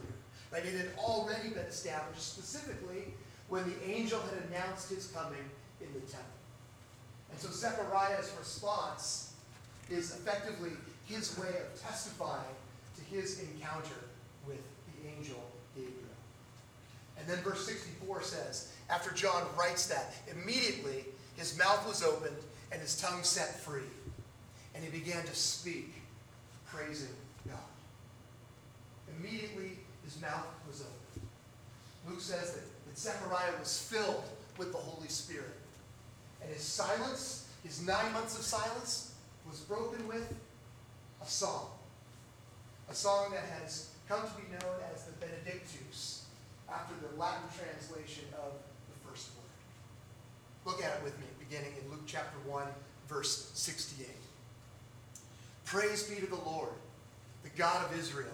Right? 0.53 0.63
It 0.63 0.75
had 0.75 0.91
already 0.99 1.49
been 1.49 1.65
established 1.65 2.33
specifically 2.33 3.05
when 3.49 3.63
the 3.65 3.89
angel 3.89 4.19
had 4.19 4.33
announced 4.49 4.89
his 4.89 5.07
coming 5.07 5.49
in 5.81 5.87
the 5.93 5.99
temple. 6.01 6.29
And 7.31 7.39
so 7.39 7.49
Zechariah's 7.49 8.31
response 8.37 9.33
is 9.89 10.11
effectively 10.11 10.69
his 11.05 11.37
way 11.39 11.49
of 11.49 11.81
testifying 11.81 12.55
to 12.95 13.15
his 13.15 13.39
encounter 13.39 13.95
with 14.47 14.61
the 14.85 15.09
angel 15.09 15.43
Gabriel. 15.75 15.97
And 17.17 17.27
then 17.27 17.39
verse 17.39 17.65
64 17.65 18.21
says, 18.21 18.73
after 18.89 19.11
John 19.11 19.43
writes 19.57 19.87
that, 19.87 20.13
immediately 20.31 21.05
his 21.35 21.57
mouth 21.57 21.85
was 21.87 22.03
opened 22.03 22.37
and 22.71 22.79
his 22.79 22.99
tongue 22.99 23.23
set 23.23 23.59
free. 23.59 23.81
And 24.75 24.83
he 24.83 24.89
began 24.91 25.23
to 25.23 25.35
speak, 25.35 25.93
praising 26.67 27.07
God. 27.47 27.57
Immediately 29.19 29.77
his 30.13 30.21
mouth 30.21 30.47
was 30.67 30.81
opened. 30.81 31.27
Luke 32.07 32.21
says 32.21 32.53
that, 32.53 32.63
that 32.87 32.97
Zechariah 32.97 33.57
was 33.59 33.79
filled 33.79 34.23
with 34.57 34.71
the 34.71 34.77
Holy 34.77 35.07
Spirit. 35.07 35.55
And 36.41 36.51
his 36.51 36.61
silence, 36.61 37.47
his 37.63 37.85
nine 37.85 38.11
months 38.13 38.37
of 38.37 38.43
silence, 38.43 39.13
was 39.47 39.59
broken 39.61 40.07
with 40.07 40.33
a 41.21 41.25
song. 41.25 41.67
A 42.89 42.93
song 42.93 43.31
that 43.31 43.45
has 43.61 43.89
come 44.07 44.21
to 44.21 44.35
be 44.35 44.49
known 44.51 44.75
as 44.93 45.03
the 45.03 45.13
Benedictus, 45.13 46.25
after 46.69 46.93
the 47.07 47.19
Latin 47.19 47.47
translation 47.55 48.25
of 48.33 48.51
the 48.89 49.09
first 49.09 49.29
word. 49.35 50.73
Look 50.73 50.83
at 50.83 50.97
it 50.97 51.03
with 51.03 51.17
me, 51.19 51.25
beginning 51.39 51.71
in 51.81 51.91
Luke 51.91 52.03
chapter 52.05 52.37
1, 52.49 52.63
verse 53.07 53.51
68. 53.53 54.07
Praise 55.65 56.03
be 56.03 56.15
to 56.15 56.25
the 56.25 56.35
Lord, 56.35 56.69
the 57.43 57.49
God 57.49 57.89
of 57.89 57.97
Israel, 57.97 58.33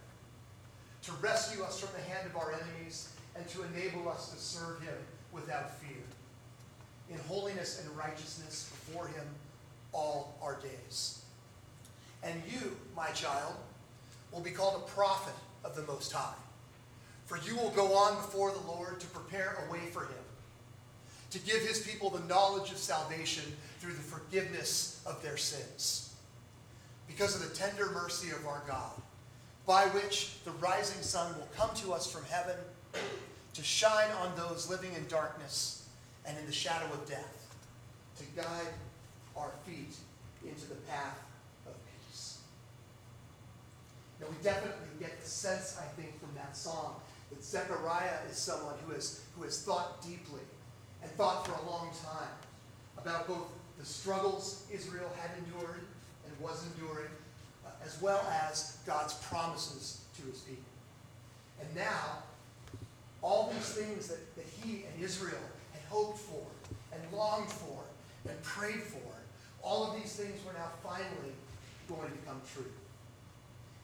to 1.03 1.11
rescue 1.13 1.63
us 1.63 1.79
from 1.79 1.89
the 1.95 2.13
hand 2.13 2.27
of 2.27 2.35
our 2.37 2.53
enemies 2.53 3.13
and 3.35 3.47
to 3.49 3.63
enable 3.63 4.09
us 4.09 4.31
to 4.31 4.37
serve 4.37 4.81
him 4.81 4.93
without 5.31 5.79
fear, 5.79 6.03
in 7.09 7.17
holiness 7.27 7.83
and 7.83 7.97
righteousness 7.97 8.69
before 8.69 9.07
him 9.07 9.25
all 9.93 10.37
our 10.41 10.59
days. 10.61 11.23
And 12.23 12.41
you, 12.47 12.77
my 12.95 13.07
child, 13.09 13.55
will 14.31 14.41
be 14.41 14.51
called 14.51 14.83
a 14.83 14.91
prophet 14.91 15.33
of 15.63 15.75
the 15.75 15.83
Most 15.83 16.11
High. 16.11 16.35
For 17.25 17.37
you 17.37 17.55
will 17.55 17.71
go 17.71 17.93
on 17.95 18.15
before 18.15 18.51
the 18.51 18.67
Lord 18.67 18.99
to 18.99 19.07
prepare 19.07 19.57
a 19.65 19.71
way 19.71 19.79
for 19.91 20.01
him, 20.01 20.23
to 21.31 21.39
give 21.39 21.61
his 21.61 21.79
people 21.87 22.09
the 22.09 22.27
knowledge 22.27 22.71
of 22.71 22.77
salvation 22.77 23.43
through 23.79 23.93
the 23.93 23.99
forgiveness 23.99 25.01
of 25.05 25.21
their 25.23 25.37
sins. 25.37 26.13
Because 27.07 27.35
of 27.35 27.49
the 27.49 27.55
tender 27.55 27.91
mercy 27.91 28.31
of 28.31 28.45
our 28.45 28.61
God, 28.67 29.00
by 29.71 29.85
which 29.95 30.33
the 30.43 30.51
rising 30.59 31.01
sun 31.01 31.33
will 31.37 31.47
come 31.55 31.73
to 31.73 31.93
us 31.93 32.11
from 32.11 32.25
heaven 32.25 32.57
to 33.53 33.63
shine 33.63 34.11
on 34.21 34.29
those 34.35 34.69
living 34.69 34.91
in 34.95 35.07
darkness 35.07 35.87
and 36.25 36.37
in 36.37 36.45
the 36.45 36.51
shadow 36.51 36.83
of 36.87 37.07
death, 37.07 37.55
to 38.17 38.25
guide 38.35 38.73
our 39.33 39.51
feet 39.65 39.95
into 40.43 40.67
the 40.67 40.75
path 40.91 41.23
of 41.65 41.71
peace. 41.85 42.39
Now, 44.19 44.27
we 44.29 44.43
definitely 44.43 44.89
get 44.99 45.21
the 45.23 45.29
sense, 45.29 45.79
I 45.79 45.85
think, 45.95 46.19
from 46.19 46.35
that 46.35 46.57
song 46.57 46.99
that 47.29 47.41
Zechariah 47.41 48.27
is 48.29 48.35
someone 48.35 48.75
who 48.85 48.93
has, 48.93 49.21
who 49.37 49.43
has 49.43 49.63
thought 49.63 50.01
deeply 50.01 50.43
and 51.01 51.09
thought 51.11 51.47
for 51.47 51.53
a 51.53 51.71
long 51.71 51.91
time 52.03 52.33
about 52.97 53.25
both 53.25 53.47
the 53.79 53.85
struggles 53.85 54.65
Israel 54.69 55.09
had 55.21 55.31
endured 55.37 55.79
and 56.27 56.39
was 56.41 56.61
enduring, 56.75 57.07
as 57.85 58.01
well 58.01 58.21
as 58.43 58.77
God's 58.85 59.13
promises 59.15 60.01
to 60.17 60.23
his 60.29 60.39
people. 60.41 60.63
And 61.61 61.75
now, 61.75 62.23
all 63.21 63.51
these 63.53 63.69
things 63.73 64.07
that, 64.07 64.35
that 64.35 64.45
he 64.61 64.83
and 64.83 65.03
Israel 65.03 65.41
had 65.73 65.81
hoped 65.89 66.19
for 66.19 66.45
and 66.93 67.01
longed 67.13 67.49
for 67.49 67.83
and 68.27 68.41
prayed 68.43 68.81
for, 68.81 68.99
all 69.63 69.91
of 69.91 70.01
these 70.01 70.15
things 70.15 70.43
were 70.45 70.53
now 70.53 70.69
finally 70.83 71.33
going 71.87 72.11
to 72.11 72.17
come 72.25 72.41
true. 72.53 72.71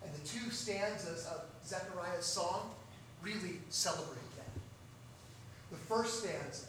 And 0.03 0.13
the 0.13 0.27
two 0.27 0.49
stanzas 0.49 1.27
of 1.27 1.41
Zechariah's 1.65 2.25
song 2.25 2.71
really 3.21 3.59
celebrate 3.69 4.35
that. 4.37 4.61
The 5.71 5.77
first 5.77 6.23
stanza 6.23 6.65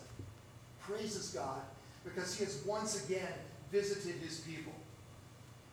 praises 0.80 1.30
God 1.30 1.60
because 2.04 2.36
he 2.36 2.44
has 2.44 2.62
once 2.66 3.04
again 3.04 3.32
visited 3.70 4.16
his 4.16 4.40
people. 4.40 4.72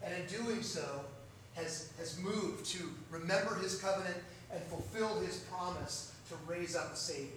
And 0.04 0.14
in 0.14 0.44
doing 0.44 0.62
so, 0.62 1.02
has, 1.56 1.92
has 1.98 2.20
moved 2.20 2.66
to 2.66 2.90
remember 3.10 3.56
his 3.56 3.80
covenant 3.80 4.18
and 4.54 4.62
fulfill 4.64 5.20
his 5.22 5.38
promise 5.52 6.14
to 6.30 6.36
raise 6.48 6.76
up 6.76 6.94
a 6.94 6.96
Savior. 6.96 7.30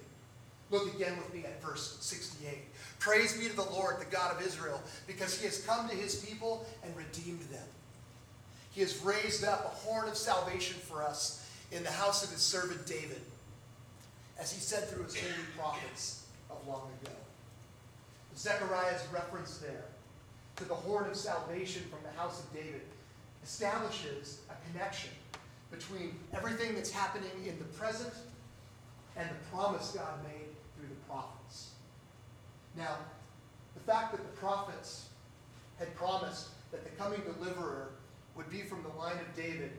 Look 0.71 0.95
again 0.95 1.17
with 1.17 1.33
me 1.33 1.45
at 1.45 1.63
verse 1.63 1.97
68. 2.01 2.59
Praise 2.99 3.39
be 3.39 3.49
to 3.49 3.57
the 3.57 3.63
Lord, 3.63 4.01
the 4.01 4.05
God 4.05 4.37
of 4.37 4.47
Israel, 4.47 4.81
because 5.07 5.39
he 5.39 5.47
has 5.47 5.65
come 5.65 5.89
to 5.89 5.95
his 5.95 6.17
people 6.17 6.67
and 6.85 6.95
redeemed 6.97 7.41
them. 7.51 7.67
He 8.71 8.83
has 8.83 9.03
raised 9.03 9.45
up 9.45 9.65
a 9.65 9.69
horn 9.69 10.09
of 10.09 10.17
salvation 10.17 10.79
for 10.81 11.03
us 11.03 11.49
in 11.73 11.83
the 11.85 11.91
house 11.91 12.23
of 12.23 12.31
his 12.31 12.41
servant 12.41 12.87
David, 12.87 13.23
as 14.39 14.53
he 14.53 14.61
said 14.61 14.89
through 14.89 15.05
his 15.05 15.19
holy 15.19 15.33
prophets 15.57 16.27
of 16.51 16.67
long 16.67 16.91
ago. 17.03 17.15
Zechariah's 18.37 19.03
reference 19.13 19.59
there 19.59 19.85
to 20.57 20.65
the 20.65 20.75
horn 20.75 21.07
of 21.07 21.17
salvation 21.17 21.83
from 21.91 21.99
the 22.03 22.21
house 22.21 22.41
of 22.41 22.53
David 22.53 22.83
establishes 23.43 24.41
a 24.51 24.71
connection 24.71 25.11
between 25.71 26.19
everything 26.35 26.75
that's 26.75 26.91
happening 26.91 27.31
in 27.47 27.59
the 27.59 27.65
present 27.65 28.13
and 29.17 29.29
the 29.29 29.57
promise 29.57 29.93
God 29.97 30.23
made 30.25 30.47
through 30.77 30.89
the 30.89 31.09
prophets. 31.09 31.71
Now, 32.77 32.97
the 33.75 33.81
fact 33.81 34.13
that 34.13 34.23
the 34.23 34.41
prophets 34.41 35.09
had 35.79 35.95
promised 35.95 36.49
that 36.71 36.85
the 36.85 36.91
coming 36.91 37.21
deliverer 37.21 37.91
would 38.37 38.51
be 38.51 38.63
from 38.63 38.83
the 38.83 38.99
line 38.99 39.17
of 39.17 39.37
David 39.37 39.73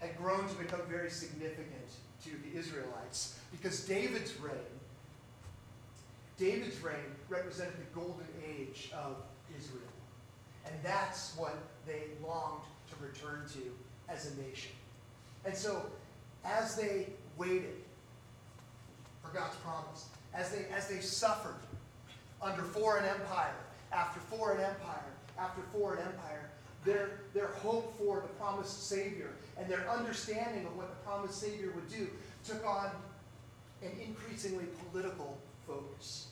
had 0.00 0.16
grown 0.16 0.48
to 0.48 0.54
become 0.54 0.80
very 0.88 1.10
significant 1.10 1.88
to 2.24 2.30
the 2.30 2.58
Israelites 2.58 3.38
because 3.50 3.84
David's 3.84 4.38
reign 4.40 4.78
David's 6.38 6.80
reign 6.82 6.94
represented 7.28 7.74
the 7.74 8.00
golden 8.00 8.26
age 8.46 8.90
of 8.94 9.16
Israel. 9.58 9.82
And 10.64 10.74
that's 10.84 11.36
what 11.36 11.56
they 11.84 12.04
longed 12.24 12.62
to 12.90 13.04
return 13.04 13.44
to 13.54 14.12
as 14.12 14.32
a 14.32 14.40
nation. 14.42 14.72
And 15.44 15.54
so, 15.54 15.86
as 16.44 16.76
they 16.76 17.08
waited 17.36 17.76
for 19.22 19.36
God's 19.36 19.56
promise, 19.56 20.06
as 20.34 20.50
they, 20.50 20.66
as 20.74 20.88
they 20.88 21.00
suffered 21.00 21.56
under 22.42 22.62
foreign 22.62 23.04
empire, 23.04 23.54
after 23.92 24.20
foreign 24.20 24.60
empire, 24.60 25.04
after 25.38 25.62
foreign 25.72 26.00
empire, 26.00 26.50
their, 26.84 27.20
their 27.34 27.48
hope 27.48 27.96
for 27.98 28.20
the 28.20 28.28
promised 28.34 28.88
Savior 28.88 29.30
and 29.58 29.68
their 29.68 29.88
understanding 29.90 30.66
of 30.66 30.76
what 30.76 30.88
the 30.88 31.04
promised 31.04 31.40
Savior 31.40 31.72
would 31.74 31.88
do 31.88 32.08
took 32.44 32.64
on 32.66 32.90
an 33.82 33.90
increasingly 34.04 34.64
political 34.90 35.38
focus. 35.66 36.28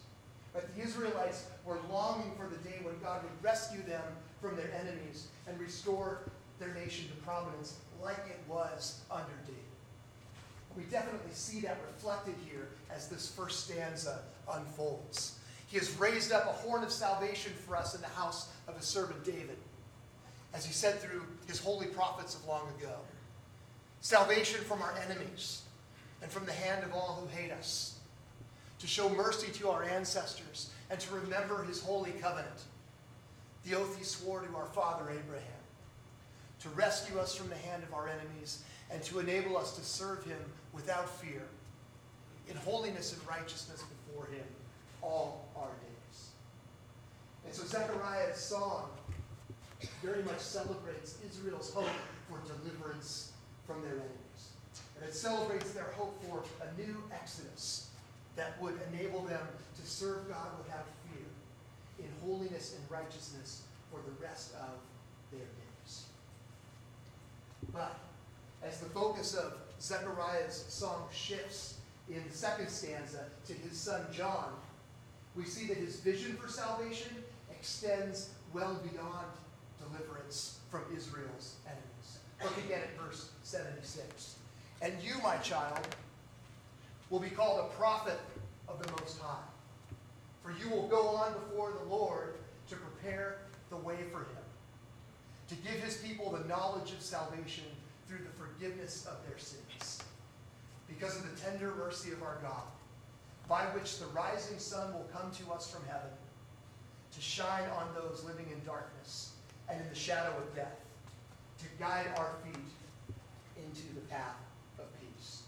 But 0.52 0.74
the 0.74 0.82
Israelites 0.82 1.44
were 1.64 1.78
longing 1.90 2.32
for 2.36 2.48
the 2.48 2.56
day 2.68 2.78
when 2.82 2.94
God 3.02 3.22
would 3.22 3.44
rescue 3.44 3.82
them 3.82 4.02
from 4.40 4.56
their 4.56 4.70
enemies 4.80 5.28
and 5.46 5.58
restore 5.60 6.20
their 6.58 6.74
nation 6.74 7.08
to 7.08 7.14
prominence 7.24 7.74
like 8.02 8.18
it 8.28 8.40
was 8.48 9.00
under 9.10 9.32
David. 9.44 9.60
We 10.76 10.84
definitely 10.84 11.32
see 11.32 11.60
that 11.60 11.78
reflected 11.86 12.34
here 12.48 12.68
as 12.90 13.08
this 13.08 13.30
first 13.30 13.64
stanza 13.64 14.20
unfolds. 14.52 15.38
He 15.68 15.78
has 15.78 15.98
raised 15.98 16.32
up 16.32 16.44
a 16.44 16.52
horn 16.52 16.84
of 16.84 16.92
salvation 16.92 17.52
for 17.66 17.76
us 17.76 17.94
in 17.94 18.00
the 18.00 18.08
house 18.08 18.50
of 18.68 18.76
his 18.76 18.84
servant 18.84 19.24
David, 19.24 19.56
as 20.54 20.64
he 20.64 20.72
said 20.72 21.00
through 21.00 21.22
his 21.46 21.58
holy 21.58 21.86
prophets 21.86 22.34
of 22.34 22.46
long 22.46 22.68
ago. 22.78 22.94
Salvation 24.00 24.60
from 24.64 24.82
our 24.82 24.94
enemies 25.04 25.62
and 26.22 26.30
from 26.30 26.46
the 26.46 26.52
hand 26.52 26.84
of 26.84 26.92
all 26.92 27.20
who 27.20 27.36
hate 27.36 27.50
us 27.50 27.96
to 28.78 28.86
show 28.86 29.08
mercy 29.08 29.50
to 29.52 29.70
our 29.70 29.84
ancestors, 29.84 30.70
and 30.90 31.00
to 31.00 31.14
remember 31.14 31.64
his 31.64 31.80
holy 31.80 32.12
covenant, 32.12 32.64
the 33.64 33.74
oath 33.74 33.96
he 33.96 34.04
swore 34.04 34.40
to 34.40 34.54
our 34.54 34.66
father 34.66 35.10
Abraham, 35.10 35.55
to 36.66 36.76
rescue 36.76 37.18
us 37.18 37.34
from 37.34 37.48
the 37.48 37.56
hand 37.56 37.82
of 37.82 37.94
our 37.94 38.08
enemies, 38.08 38.62
and 38.90 39.02
to 39.02 39.18
enable 39.18 39.56
us 39.56 39.76
to 39.76 39.84
serve 39.84 40.24
him 40.24 40.38
without 40.72 41.08
fear, 41.20 41.42
in 42.48 42.56
holiness 42.58 43.12
and 43.12 43.28
righteousness 43.28 43.82
before 43.82 44.26
him 44.26 44.44
all 45.02 45.48
our 45.56 45.68
days. 45.68 46.30
And 47.44 47.54
so 47.54 47.64
Zechariah's 47.64 48.36
song 48.36 48.88
very 50.02 50.22
much 50.22 50.38
celebrates 50.38 51.18
Israel's 51.28 51.72
hope 51.72 51.88
for 52.28 52.38
deliverance 52.46 53.32
from 53.66 53.82
their 53.82 53.92
enemies. 53.92 54.50
And 54.96 55.08
it 55.08 55.14
celebrates 55.14 55.72
their 55.72 55.90
hope 55.96 56.22
for 56.24 56.42
a 56.64 56.80
new 56.80 57.02
exodus 57.12 57.90
that 58.36 58.60
would 58.62 58.78
enable 58.92 59.22
them 59.22 59.46
to 59.80 59.86
serve 59.86 60.28
God 60.28 60.48
without 60.58 60.86
fear 61.10 61.26
in 62.06 62.10
holiness 62.24 62.76
and 62.78 62.90
righteousness 62.90 63.62
for 63.90 64.00
the 64.06 64.24
rest 64.24 64.52
of 64.54 64.74
their 65.32 65.40
days. 65.40 65.65
But 67.72 67.98
as 68.62 68.80
the 68.80 68.86
focus 68.86 69.34
of 69.34 69.54
Zechariah's 69.80 70.64
song 70.68 71.08
shifts 71.12 71.78
in 72.08 72.22
the 72.28 72.34
second 72.34 72.68
stanza 72.68 73.24
to 73.46 73.52
his 73.52 73.78
son 73.78 74.02
John, 74.12 74.52
we 75.34 75.44
see 75.44 75.66
that 75.66 75.76
his 75.76 76.00
vision 76.00 76.36
for 76.36 76.48
salvation 76.48 77.12
extends 77.50 78.30
well 78.52 78.80
beyond 78.90 79.26
deliverance 79.78 80.60
from 80.70 80.82
Israel's 80.94 81.56
enemies. 81.66 82.18
Look 82.42 82.56
again 82.64 82.80
at 82.80 83.00
verse 83.02 83.30
76. 83.42 84.36
And 84.82 84.94
you, 85.02 85.14
my 85.22 85.36
child, 85.38 85.86
will 87.10 87.20
be 87.20 87.30
called 87.30 87.60
a 87.60 87.74
prophet 87.76 88.18
of 88.68 88.82
the 88.82 88.90
Most 88.92 89.20
High. 89.20 89.36
For 90.42 90.52
you 90.52 90.70
will 90.70 90.88
go 90.88 91.08
on 91.08 91.32
before 91.32 91.72
the 91.72 91.88
Lord 91.88 92.34
to 92.68 92.76
prepare 92.76 93.38
the 93.70 93.76
way 93.76 93.96
for 94.12 94.18
him, 94.18 94.45
to 95.48 95.54
give 95.56 95.74
his 95.74 95.96
people 95.98 96.30
the 96.30 96.46
knowledge 96.48 96.92
of 96.92 97.00
salvation 97.00 97.64
through 98.08 98.18
the 98.18 98.30
forgiveness 98.30 99.06
of 99.06 99.16
their 99.28 99.38
sins, 99.38 100.02
because 100.88 101.16
of 101.16 101.22
the 101.30 101.40
tender 101.40 101.74
mercy 101.76 102.12
of 102.12 102.22
our 102.22 102.38
God, 102.42 102.64
by 103.48 103.62
which 103.66 103.98
the 103.98 104.06
rising 104.06 104.58
sun 104.58 104.92
will 104.92 105.08
come 105.12 105.30
to 105.30 105.52
us 105.52 105.70
from 105.70 105.84
heaven, 105.86 106.10
to 107.12 107.20
shine 107.20 107.68
on 107.70 107.88
those 107.94 108.24
living 108.24 108.46
in 108.52 108.64
darkness 108.64 109.32
and 109.68 109.80
in 109.80 109.88
the 109.88 109.94
shadow 109.94 110.32
of 110.36 110.54
death, 110.54 110.80
to 111.58 111.64
guide 111.78 112.06
our 112.16 112.32
feet 112.44 112.60
into 113.56 113.94
the 113.94 114.00
path 114.02 114.36
of 114.78 114.84
peace. 115.00 115.42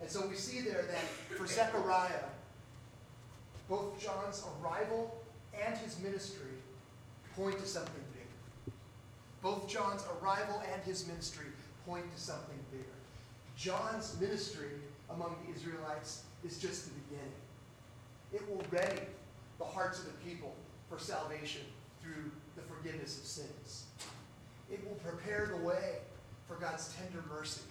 and 0.00 0.10
so 0.10 0.26
we 0.26 0.34
see 0.34 0.60
there 0.60 0.82
that 0.82 1.36
for 1.36 1.46
Zechariah, 1.46 2.24
both 3.68 4.00
John's 4.00 4.42
arrival 4.62 5.22
and 5.64 5.76
his 5.78 5.98
ministry 6.00 6.46
point 7.36 7.58
to 7.58 7.66
something. 7.66 8.07
Both 9.42 9.68
John's 9.68 10.04
arrival 10.20 10.62
and 10.72 10.82
his 10.82 11.06
ministry 11.06 11.46
point 11.86 12.12
to 12.14 12.20
something 12.20 12.58
bigger. 12.70 12.84
John's 13.56 14.16
ministry 14.20 14.70
among 15.10 15.36
the 15.44 15.54
Israelites 15.54 16.22
is 16.44 16.58
just 16.58 16.86
the 16.86 16.90
beginning. 17.00 17.32
It 18.32 18.48
will 18.48 18.62
ready 18.70 19.02
the 19.58 19.64
hearts 19.64 19.98
of 19.98 20.06
the 20.06 20.28
people 20.28 20.54
for 20.88 20.98
salvation 20.98 21.62
through 22.02 22.30
the 22.56 22.62
forgiveness 22.62 23.18
of 23.18 23.24
sins. 23.24 23.84
It 24.70 24.86
will 24.86 24.96
prepare 24.96 25.46
the 25.46 25.64
way 25.64 25.96
for 26.46 26.54
God's 26.54 26.94
tender 26.94 27.24
mercy 27.32 27.62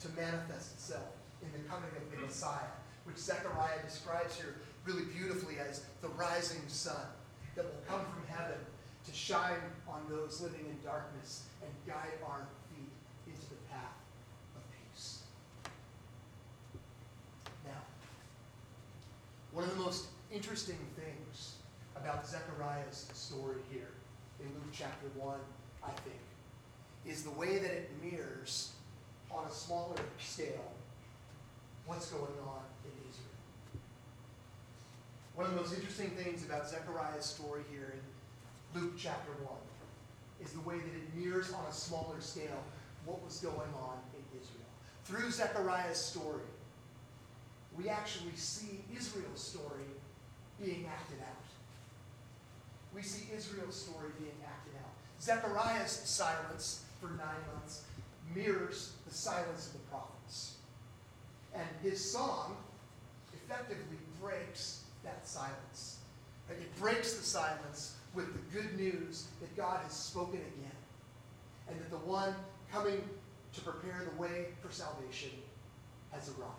to 0.00 0.08
manifest 0.10 0.72
itself 0.74 1.12
in 1.42 1.50
the 1.52 1.68
coming 1.68 1.90
of 1.96 2.10
the 2.10 2.26
Messiah, 2.26 2.72
which 3.04 3.16
Zechariah 3.16 3.82
describes 3.84 4.36
here 4.36 4.56
really 4.84 5.04
beautifully 5.04 5.56
as 5.58 5.84
the 6.00 6.08
rising 6.08 6.60
sun 6.68 7.06
that 7.54 7.64
will 7.64 7.82
come 7.88 8.00
from 8.00 8.26
heaven 8.28 8.58
to 9.04 9.12
shine 9.12 9.60
on 9.88 10.02
those 10.08 10.40
living 10.40 10.66
in 10.66 10.76
darkness 10.84 11.44
and 11.62 11.70
guide 11.86 12.12
our 12.26 12.46
feet 12.70 12.90
into 13.26 13.48
the 13.48 13.56
path 13.70 13.96
of 14.56 14.62
peace. 14.70 15.22
Now, 17.64 17.82
one 19.52 19.64
of 19.64 19.70
the 19.70 19.82
most 19.82 20.06
interesting 20.32 20.78
things 20.96 21.54
about 21.96 22.26
Zechariah's 22.26 23.08
story 23.12 23.60
here 23.70 23.90
in 24.40 24.46
Luke 24.46 24.72
chapter 24.72 25.06
1, 25.16 25.36
I 25.84 25.90
think, 25.90 26.20
is 27.06 27.22
the 27.22 27.30
way 27.30 27.58
that 27.58 27.70
it 27.70 27.90
mirrors 28.02 28.72
on 29.30 29.46
a 29.46 29.50
smaller 29.50 29.96
scale 30.18 30.72
what's 31.86 32.10
going 32.10 32.38
on 32.46 32.62
in 32.84 32.90
Israel. 33.08 33.82
One 35.34 35.46
of 35.46 35.54
the 35.54 35.60
most 35.60 35.74
interesting 35.74 36.10
things 36.10 36.44
about 36.44 36.68
Zechariah's 36.68 37.24
story 37.24 37.62
here 37.70 37.94
in 37.94 38.00
Luke 38.74 38.94
chapter 38.96 39.32
1 39.44 39.52
is 40.42 40.52
the 40.52 40.60
way 40.60 40.76
that 40.76 40.94
it 40.94 41.14
mirrors 41.14 41.52
on 41.52 41.64
a 41.68 41.72
smaller 41.72 42.20
scale 42.20 42.62
what 43.04 43.22
was 43.22 43.38
going 43.38 43.54
on 43.78 43.98
in 44.14 44.40
Israel. 44.40 44.64
Through 45.04 45.30
Zechariah's 45.30 45.98
story, 45.98 46.48
we 47.76 47.88
actually 47.88 48.34
see 48.34 48.80
Israel's 48.96 49.42
story 49.42 49.84
being 50.62 50.86
acted 50.86 51.18
out. 51.20 51.44
We 52.94 53.02
see 53.02 53.28
Israel's 53.34 53.76
story 53.76 54.10
being 54.18 54.36
acted 54.44 54.74
out. 54.78 54.92
Zechariah's 55.20 55.90
silence 55.90 56.84
for 57.00 57.08
nine 57.08 57.42
months 57.54 57.82
mirrors 58.34 58.92
the 59.06 59.14
silence 59.14 59.66
of 59.66 59.72
the 59.74 59.86
prophets. 59.90 60.56
And 61.54 61.66
his 61.82 62.12
song 62.12 62.56
effectively 63.34 63.98
breaks 64.20 64.84
that 65.04 65.26
silence. 65.26 65.98
It 66.48 66.74
breaks 66.78 67.14
the 67.14 67.24
silence 67.24 67.96
with 68.14 68.32
the 68.32 68.58
good 68.58 68.76
news 68.76 69.26
that 69.40 69.56
God 69.56 69.80
has 69.82 69.92
spoken 69.92 70.40
again, 70.40 70.76
and 71.68 71.80
that 71.80 71.90
the 71.90 71.96
one 71.96 72.34
coming 72.70 73.02
to 73.52 73.60
prepare 73.60 74.06
the 74.10 74.20
way 74.20 74.48
for 74.60 74.72
salvation 74.72 75.30
has 76.10 76.28
arrived. 76.28 76.52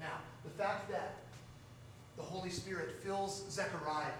Now, 0.00 0.18
the 0.44 0.50
fact 0.50 0.90
that 0.90 1.16
the 2.16 2.22
Holy 2.22 2.50
Spirit 2.50 2.90
fills 3.02 3.44
Zechariah 3.50 4.12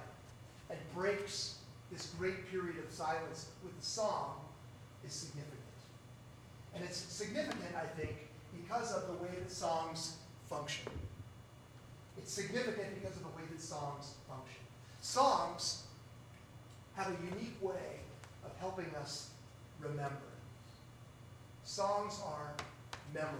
and 0.71 0.79
breaks 0.95 1.57
this 1.93 2.13
great 2.19 2.51
period 2.51 2.77
of 2.85 2.93
silence 2.93 3.51
with 3.63 3.79
the 3.79 3.85
song 3.85 4.35
is 5.05 5.13
significant. 5.13 5.61
And 6.75 6.85
it's 6.85 6.97
significant, 6.97 7.75
I 7.77 7.87
think, 7.99 8.17
because 8.57 8.93
of 8.93 9.07
the 9.07 9.15
way 9.23 9.31
that 9.39 9.51
songs 9.51 10.17
function. 10.49 10.87
It's 12.19 12.33
significant 12.33 13.01
because 13.01 13.17
of 13.17 13.23
the 13.23 13.29
way 13.29 13.43
that 13.51 13.61
songs 13.61 14.15
function. 14.29 14.63
Songs 15.07 15.85
have 16.97 17.07
a 17.07 17.17
unique 17.25 17.57
way 17.63 18.01
of 18.45 18.51
helping 18.59 18.93
us 18.97 19.31
remember. 19.81 20.35
Songs 21.63 22.21
are 22.27 22.53
memorable. 23.15 23.39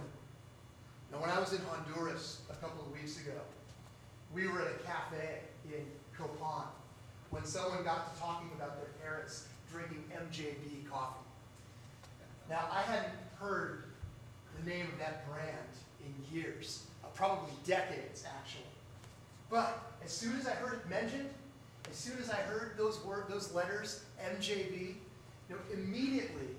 Now, 1.11 1.19
when 1.19 1.29
I 1.29 1.37
was 1.39 1.51
in 1.51 1.59
Honduras 1.69 2.39
a 2.49 2.55
couple 2.55 2.85
of 2.85 2.91
weeks 2.93 3.19
ago, 3.19 3.37
we 4.33 4.47
were 4.47 4.61
at 4.61 4.67
a 4.67 4.79
cafe 4.85 5.41
in 5.65 5.85
Copan 6.17 6.67
when 7.31 7.43
someone 7.43 7.83
got 7.83 8.13
to 8.15 8.19
talking 8.19 8.49
about 8.55 8.77
their 8.77 8.89
parents 9.03 9.47
drinking 9.69 10.05
MJB 10.15 10.89
coffee. 10.89 11.19
Now, 12.49 12.69
I 12.71 12.81
hadn't 12.81 13.13
heard 13.41 13.83
the 14.57 14.69
name 14.69 14.87
of 14.93 14.97
that 14.99 15.29
brand 15.29 15.51
in 15.99 16.35
years, 16.35 16.85
uh, 17.03 17.07
probably 17.13 17.53
decades 17.65 18.23
actually. 18.25 18.63
But 19.49 19.77
as 20.03 20.11
soon 20.11 20.39
as 20.39 20.47
I 20.47 20.51
heard 20.51 20.75
it 20.75 20.89
mentioned, 20.89 21.29
as 21.89 21.95
soon 21.95 22.17
as 22.19 22.29
I 22.29 22.35
heard 22.35 22.77
those 22.77 23.03
words, 23.03 23.29
those 23.29 23.53
letters, 23.53 24.03
MJB, 24.21 24.95
you 25.49 25.55
know, 25.55 25.57
immediately 25.73 26.55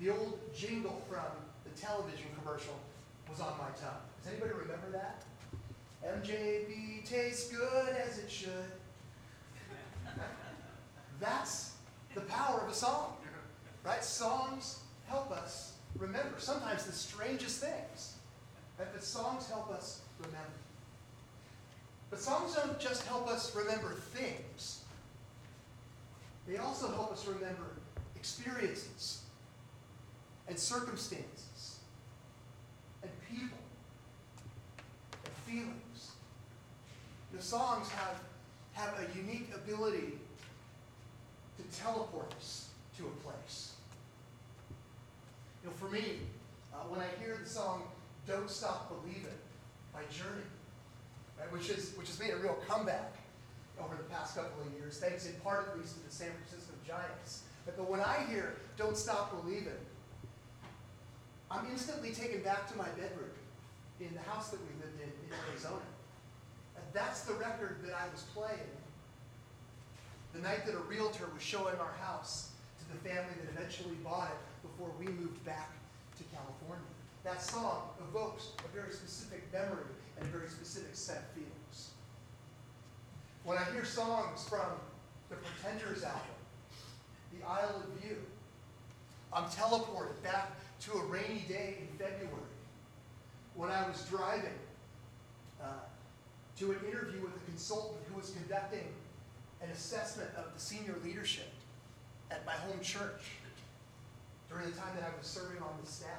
the 0.00 0.10
old 0.10 0.38
jingle 0.54 1.02
from 1.08 1.24
the 1.64 1.80
television 1.80 2.26
commercial 2.42 2.74
was 3.30 3.40
on 3.40 3.52
my 3.58 3.68
tongue. 3.80 4.02
Does 4.22 4.32
anybody 4.32 4.52
remember 4.52 4.90
that? 4.92 5.22
MJB 6.04 7.04
tastes 7.04 7.50
good 7.50 7.88
as 7.90 8.18
it 8.18 8.30
should. 8.30 8.50
That's 11.20 11.72
the 12.14 12.22
power 12.22 12.60
of 12.60 12.70
a 12.70 12.74
song, 12.74 13.16
right? 13.84 14.02
Songs 14.02 14.80
help 15.06 15.30
us 15.30 15.74
remember. 15.96 16.34
Sometimes 16.38 16.84
the 16.84 16.92
strangest 16.92 17.60
things. 17.60 18.16
Right? 18.78 18.88
But 18.92 19.04
songs 19.04 19.48
help 19.48 19.70
us 19.70 20.00
remember. 20.18 20.61
But 22.12 22.20
songs 22.20 22.54
don't 22.54 22.78
just 22.78 23.06
help 23.06 23.26
us 23.26 23.56
remember 23.56 23.88
things, 23.88 24.82
they 26.46 26.58
also 26.58 26.88
help 26.88 27.10
us 27.10 27.26
remember 27.26 27.64
experiences 28.16 29.22
and 30.46 30.58
circumstances 30.58 31.78
and 33.02 33.10
people 33.30 33.56
and 35.24 35.34
feelings. 35.46 36.10
The 37.32 37.40
songs 37.40 37.88
have, 37.88 38.20
have 38.72 38.92
a 39.00 39.18
unique 39.18 39.48
ability 39.54 40.18
to 41.56 41.80
teleport 41.80 42.30
us 42.38 42.68
to 42.98 43.06
a 43.06 43.26
place. 43.26 43.72
You 45.62 45.70
know, 45.70 45.74
for 45.76 45.88
me, 45.88 46.18
uh, 46.74 46.76
when 46.90 47.00
I 47.00 47.06
hear 47.24 47.38
the 47.42 47.48
song 47.48 47.84
Don't 48.28 48.50
Stop 48.50 48.90
Believing 49.02 49.30
by 49.94 50.00
Journey, 50.10 50.42
right, 51.42 51.52
which, 51.52 51.70
is, 51.70 51.92
which 51.96 52.08
has 52.08 52.18
made 52.20 52.30
a 52.30 52.36
real 52.36 52.56
comeback 52.68 53.14
over 53.80 53.96
the 53.96 54.04
past 54.04 54.36
couple 54.36 54.62
of 54.62 54.72
years, 54.78 54.98
thanks 54.98 55.26
in 55.26 55.34
part 55.40 55.68
at 55.68 55.78
least 55.78 55.96
to 55.96 56.04
the 56.06 56.14
San 56.14 56.30
Francisco 56.30 56.72
Giants. 56.86 57.42
But, 57.64 57.88
when 57.88 58.00
I 58.00 58.24
hear 58.28 58.56
Don't 58.76 58.96
Stop 58.96 59.42
Believing, 59.42 59.78
I'm 61.50 61.66
instantly 61.70 62.12
taken 62.12 62.42
back 62.42 62.70
to 62.72 62.76
my 62.76 62.88
bedroom 62.98 63.30
in 64.00 64.12
the 64.14 64.20
house 64.30 64.50
that 64.50 64.60
we 64.60 64.80
lived 64.80 65.00
in 65.00 65.08
in 65.08 65.30
Arizona. 65.48 65.86
And 66.76 66.84
that's 66.92 67.22
the 67.22 67.34
record 67.34 67.78
that 67.84 67.94
I 67.94 68.10
was 68.10 68.22
playing 68.34 68.72
the 70.32 70.40
night 70.40 70.64
that 70.66 70.74
a 70.74 70.82
realtor 70.88 71.28
was 71.32 71.42
showing 71.42 71.76
our 71.76 71.94
house 72.00 72.52
to 72.80 72.84
the 72.92 73.08
family 73.08 73.34
that 73.44 73.52
eventually 73.52 73.94
bought 74.02 74.30
it 74.32 74.68
before 74.68 74.90
we 74.98 75.06
moved 75.06 75.44
back 75.44 75.70
to 76.16 76.24
California. 76.34 76.88
That 77.22 77.42
song 77.42 77.90
evokes 78.08 78.48
a 78.64 78.76
very 78.76 78.92
specific 78.92 79.44
memory 79.52 79.84
and 80.22 80.30
very 80.32 80.48
specific 80.48 80.94
set 80.94 81.16
of 81.16 81.24
feelings. 81.30 81.90
When 83.44 83.58
I 83.58 83.64
hear 83.72 83.84
songs 83.84 84.48
from 84.48 84.78
the 85.28 85.36
Pretenders 85.36 86.04
album, 86.04 86.20
The 87.36 87.46
Isle 87.46 87.82
of 87.82 88.00
View, 88.00 88.18
I'm 89.32 89.44
teleported 89.44 90.22
back 90.22 90.52
to 90.82 90.92
a 90.92 91.04
rainy 91.06 91.44
day 91.48 91.78
in 91.80 91.88
February 91.98 92.38
when 93.56 93.70
I 93.70 93.88
was 93.88 94.04
driving 94.08 94.58
uh, 95.60 95.66
to 96.58 96.70
an 96.70 96.78
interview 96.86 97.20
with 97.20 97.34
a 97.34 97.44
consultant 97.46 98.00
who 98.08 98.20
was 98.20 98.30
conducting 98.30 98.86
an 99.60 99.70
assessment 99.70 100.30
of 100.36 100.54
the 100.54 100.60
senior 100.60 100.94
leadership 101.04 101.50
at 102.30 102.46
my 102.46 102.52
home 102.52 102.80
church 102.80 103.32
during 104.48 104.70
the 104.70 104.76
time 104.76 104.94
that 104.94 105.04
I 105.04 105.18
was 105.18 105.26
serving 105.26 105.60
on 105.62 105.72
the 105.82 105.90
staff. 105.90 106.10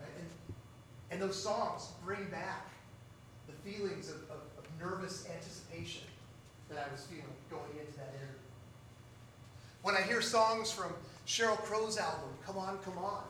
Right? 0.00 0.08
And, 0.18 0.54
and 1.12 1.22
those 1.22 1.40
songs 1.40 1.88
bring 2.04 2.24
back 2.30 2.69
feelings 3.64 4.08
of, 4.08 4.16
of, 4.30 4.40
of 4.58 4.64
nervous 4.80 5.26
anticipation 5.32 6.02
that 6.68 6.86
I 6.88 6.92
was 6.92 7.04
feeling 7.04 7.24
going 7.50 7.70
into 7.78 7.92
that 7.98 8.14
interview. 8.14 8.40
When 9.82 9.96
I 9.96 10.02
hear 10.02 10.20
songs 10.20 10.70
from 10.70 10.92
Sheryl 11.26 11.56
Crow's 11.58 11.98
album, 11.98 12.30
Come 12.46 12.58
On, 12.58 12.78
Come 12.78 12.98
On, 12.98 13.22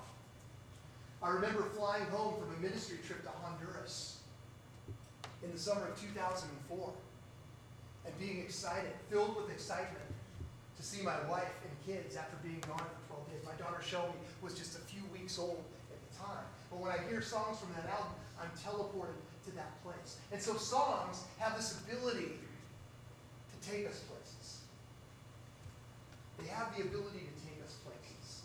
I 1.23 1.31
remember 1.31 1.63
flying 1.63 2.07
home 2.07 2.35
from 2.41 2.55
a 2.57 2.61
ministry 2.61 2.99
trip 3.07 3.23
to 3.25 3.31
Honduras 3.43 4.19
in 5.43 5.53
the 5.53 5.59
summer 5.59 5.87
of 5.89 6.01
2004 6.01 6.93
and 8.07 8.19
being 8.19 8.39
excited, 8.39 8.93
filled 9.11 9.37
with 9.37 9.51
excitement 9.51 10.05
to 10.77 10.83
see 10.83 11.03
my 11.03 11.17
wife 11.29 11.53
and 11.63 11.73
kids 11.87 12.17
after 12.17 12.37
being 12.43 12.61
gone 12.67 12.79
for 12.79 13.21
12 13.21 13.31
days. 13.31 13.43
My 13.45 13.53
daughter 13.63 13.83
Shelby 13.83 14.17
was 14.43 14.55
just 14.55 14.77
a 14.77 14.81
few 14.81 15.03
weeks 15.13 15.39
old 15.39 15.63
at 15.93 16.01
the 16.11 16.19
time. 16.19 16.45
But 16.71 16.81
when 16.81 16.91
I 16.91 16.99
hear 17.09 17.21
songs 17.21 17.59
from 17.59 17.69
that 17.77 17.91
album, 17.91 18.17
I'm 18.41 18.51
teleported 18.57 19.21
to 19.45 19.51
that 19.53 19.83
place. 19.83 20.19
And 20.33 20.41
so 20.41 20.55
songs 20.57 21.25
have 21.39 21.57
this 21.57 21.81
ability 21.81 22.33
to 23.51 23.71
take 23.71 23.89
us 23.89 24.01
places. 24.01 24.61
They 26.39 26.49
have 26.49 26.77
the 26.77 26.83
ability 26.83 27.21
to 27.21 27.47
take 27.47 27.63
us 27.65 27.77
places, 27.85 28.43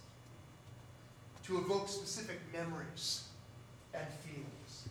to 1.44 1.58
evoke 1.58 1.88
specific 1.88 2.40
memories 2.52 3.26
and 3.94 4.06
feelings. 4.26 4.90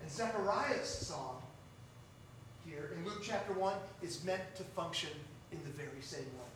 And 0.00 0.10
Zechariah's 0.10 0.88
song 0.88 1.42
here 2.64 2.90
in 2.96 3.04
Luke 3.04 3.20
chapter 3.22 3.52
1 3.52 3.74
is 4.02 4.24
meant 4.24 4.54
to 4.56 4.62
function 4.62 5.10
in 5.52 5.58
the 5.64 5.70
very 5.70 6.00
same 6.00 6.20
way. 6.20 6.48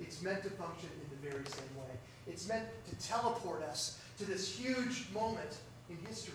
It's 0.00 0.22
meant 0.22 0.42
to 0.44 0.50
function 0.50 0.88
in 1.02 1.10
the 1.10 1.30
very 1.30 1.44
same 1.46 1.76
way. 1.76 1.90
It's 2.26 2.48
meant 2.48 2.66
to 2.88 3.06
teleport 3.06 3.62
us 3.62 3.98
to 4.18 4.24
this 4.24 4.56
huge 4.56 5.06
moment 5.12 5.58
in 5.88 5.96
history. 6.06 6.34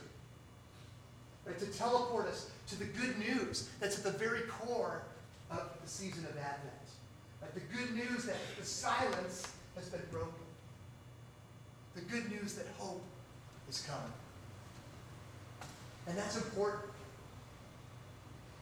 Right? 1.45 1.59
To 1.59 1.65
teleport 1.67 2.27
us 2.27 2.49
to 2.67 2.79
the 2.79 2.85
good 2.85 3.17
news 3.19 3.69
that's 3.79 3.97
at 3.97 4.03
the 4.03 4.17
very 4.17 4.41
core 4.43 5.03
of 5.51 5.69
the 5.83 5.89
season 5.89 6.25
of 6.25 6.37
Advent. 6.37 6.71
The 7.53 7.61
good 7.77 7.95
news 7.95 8.25
that 8.25 8.35
the 8.59 8.65
silence 8.65 9.47
has 9.75 9.87
been 9.87 10.01
broken. 10.11 10.33
The 11.95 12.01
good 12.01 12.29
news 12.29 12.55
that 12.55 12.65
hope 12.77 13.01
is 13.69 13.81
coming. 13.87 14.11
And 16.07 16.17
that's 16.17 16.35
important. 16.35 16.91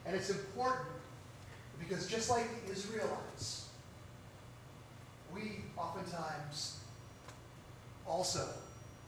And 0.06 0.16
it's 0.16 0.30
important 0.30 0.86
because 1.80 2.08
just 2.08 2.30
like 2.30 2.46
the 2.66 2.72
Israelites, 2.72 3.70
we 5.34 5.62
oftentimes 5.78 6.80
also 8.06 8.48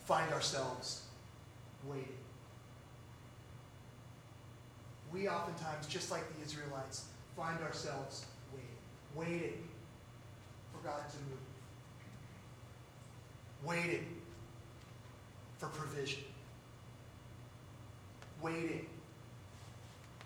find 0.05 0.31
ourselves 0.33 1.03
waiting. 1.85 2.24
We 5.15 5.29
oftentimes, 5.29 5.87
just 5.87 6.11
like 6.11 6.23
the 6.35 6.43
Israelites, 6.43 7.05
find 7.37 7.57
ourselves 7.61 8.25
waiting, 8.51 8.75
waiting 9.15 9.63
for 10.73 10.85
God 10.85 11.09
to 11.09 11.17
move, 11.29 11.39
waiting 13.63 14.07
for 15.57 15.67
provision, 15.67 16.23
waiting 18.41 18.87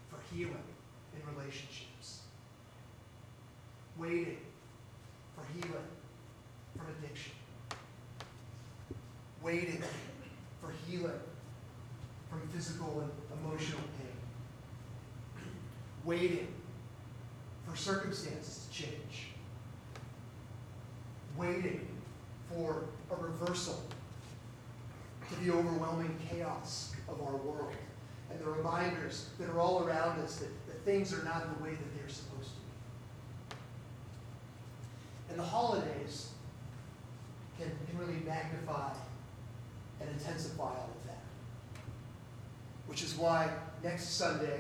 for 0.10 0.18
healing 0.34 0.56
in 1.14 1.36
relationships, 1.38 2.22
waiting 3.96 4.40
for 5.36 5.46
healing 5.54 5.88
from 6.76 6.88
addiction, 6.98 7.34
waiting 9.44 9.84
for 10.60 10.74
healing 10.88 11.20
from 12.28 12.42
physical 12.48 13.04
and 13.04 13.40
emotional 13.40 13.82
waiting 16.10 16.48
for 17.68 17.78
circumstances 17.78 18.66
to 18.66 18.82
change, 18.82 19.28
waiting 21.38 21.88
for 22.52 22.86
a 23.12 23.16
reversal 23.16 23.80
to 25.30 25.36
the 25.46 25.54
overwhelming 25.54 26.18
chaos 26.28 26.96
of 27.08 27.22
our 27.22 27.36
world 27.36 27.76
and 28.32 28.40
the 28.40 28.50
reminders 28.50 29.30
that 29.38 29.48
are 29.50 29.60
all 29.60 29.84
around 29.84 30.20
us 30.22 30.38
that, 30.38 30.50
that 30.66 30.84
things 30.84 31.14
are 31.14 31.24
not 31.24 31.44
the 31.56 31.64
way 31.64 31.70
that 31.70 31.96
they're 31.96 32.10
supposed 32.10 32.50
to 32.50 32.56
be. 32.56 33.56
And 35.30 35.40
the 35.40 35.44
holidays 35.44 36.30
can, 37.60 37.72
can 37.88 38.00
really 38.00 38.20
magnify 38.26 38.94
and 40.02 40.10
intensify 40.10 40.64
all 40.64 40.90
of 41.00 41.08
that. 41.08 41.22
Which 42.88 43.04
is 43.04 43.16
why 43.16 43.48
next 43.84 44.16
Sunday 44.16 44.59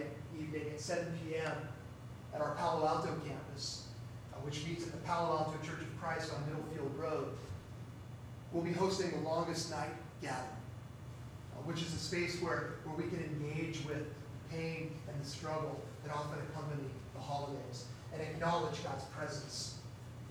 7 0.89 1.06
p.m. 1.23 1.52
at 2.34 2.41
our 2.41 2.56
Palo 2.56 2.88
Alto 2.88 3.13
campus, 3.23 3.84
uh, 4.34 4.38
which 4.38 4.65
meets 4.65 4.88
at 4.88 4.91
the 4.91 4.97
Palo 5.06 5.38
Alto 5.38 5.54
Church 5.63 5.82
of 5.82 6.02
Christ 6.02 6.34
on 6.34 6.41
Middlefield 6.49 6.97
Road, 6.97 7.28
we'll 8.52 8.63
be 8.63 8.73
hosting 8.73 9.12
the 9.12 9.30
longest 9.30 9.69
night 9.69 9.91
gathering, 10.19 10.49
uh, 11.54 11.62
which 11.65 11.84
is 11.84 11.93
a 11.93 11.97
space 11.99 12.41
where, 12.41 12.78
where 12.86 12.95
we 12.97 13.04
can 13.04 13.23
engage 13.23 13.86
with 13.86 14.02
pain 14.52 14.89
and 15.08 15.23
the 15.23 15.30
struggle 15.30 15.80
that 16.04 16.12
often 16.12 16.39
accompany 16.49 16.89
the 17.13 17.21
holidays 17.21 17.86
and 18.12 18.19
acknowledge 18.23 18.84
God's 18.84 19.04
presence 19.15 19.78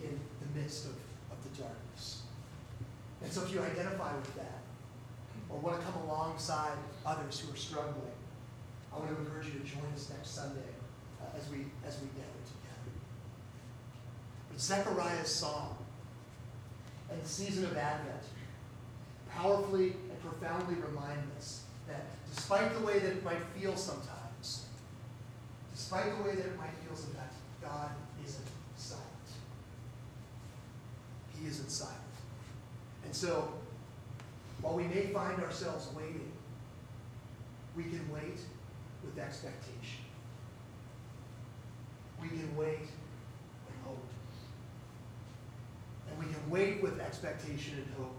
in 0.02 0.18
the 0.40 0.60
midst 0.60 0.86
of, 0.86 0.96
of 1.30 1.38
the 1.44 1.62
darkness. 1.62 2.22
And 3.22 3.32
so 3.32 3.44
if 3.44 3.54
you 3.54 3.62
identify 3.62 4.12
with 4.16 4.34
that, 4.34 4.58
or 5.50 5.60
want 5.60 5.78
to 5.78 5.86
come 5.86 6.02
alongside 6.02 6.72
others 7.06 7.38
who 7.38 7.52
are 7.52 7.56
struggling, 7.56 8.17
I 8.98 9.00
want 9.00 9.14
to 9.14 9.22
encourage 9.22 9.46
you 9.46 9.60
to 9.60 9.66
join 9.66 9.92
us 9.94 10.10
next 10.10 10.30
Sunday 10.30 10.74
uh, 11.22 11.36
as 11.36 11.48
we 11.50 11.66
as 11.86 12.00
we 12.00 12.08
gather 12.18 12.42
together. 12.42 12.90
But 14.50 14.60
Zechariah's 14.60 15.32
song 15.32 15.76
and 17.10 17.22
the 17.22 17.28
season 17.28 17.64
of 17.64 17.76
Advent 17.76 18.24
powerfully 19.30 19.94
and 20.10 20.20
profoundly 20.20 20.74
remind 20.74 21.20
us 21.36 21.62
that 21.86 22.06
despite 22.34 22.74
the 22.74 22.84
way 22.84 22.98
that 22.98 23.10
it 23.10 23.24
might 23.24 23.42
feel 23.56 23.76
sometimes, 23.76 24.66
despite 25.72 26.16
the 26.18 26.24
way 26.24 26.34
that 26.34 26.46
it 26.46 26.58
might 26.58 26.74
feel 26.84 26.96
sometimes, 26.96 27.32
God 27.62 27.90
isn't 28.24 28.46
silent. 28.76 29.06
He 31.38 31.46
isn't 31.46 31.70
silent. 31.70 31.96
And 33.04 33.14
so, 33.14 33.52
while 34.60 34.74
we 34.74 34.84
may 34.84 35.06
find 35.06 35.40
ourselves 35.40 35.88
waiting, 35.96 36.32
we 37.76 37.84
can 37.84 38.10
wait 38.12 38.40
with 39.08 39.24
expectation. 39.24 40.04
We 42.20 42.28
can 42.28 42.56
wait 42.56 42.80
with 42.80 43.78
hope. 43.84 44.04
And 46.10 46.18
we 46.18 46.32
can 46.32 46.50
wait 46.50 46.82
with 46.82 47.00
expectation 47.00 47.74
and 47.76 47.86
hope 47.96 48.16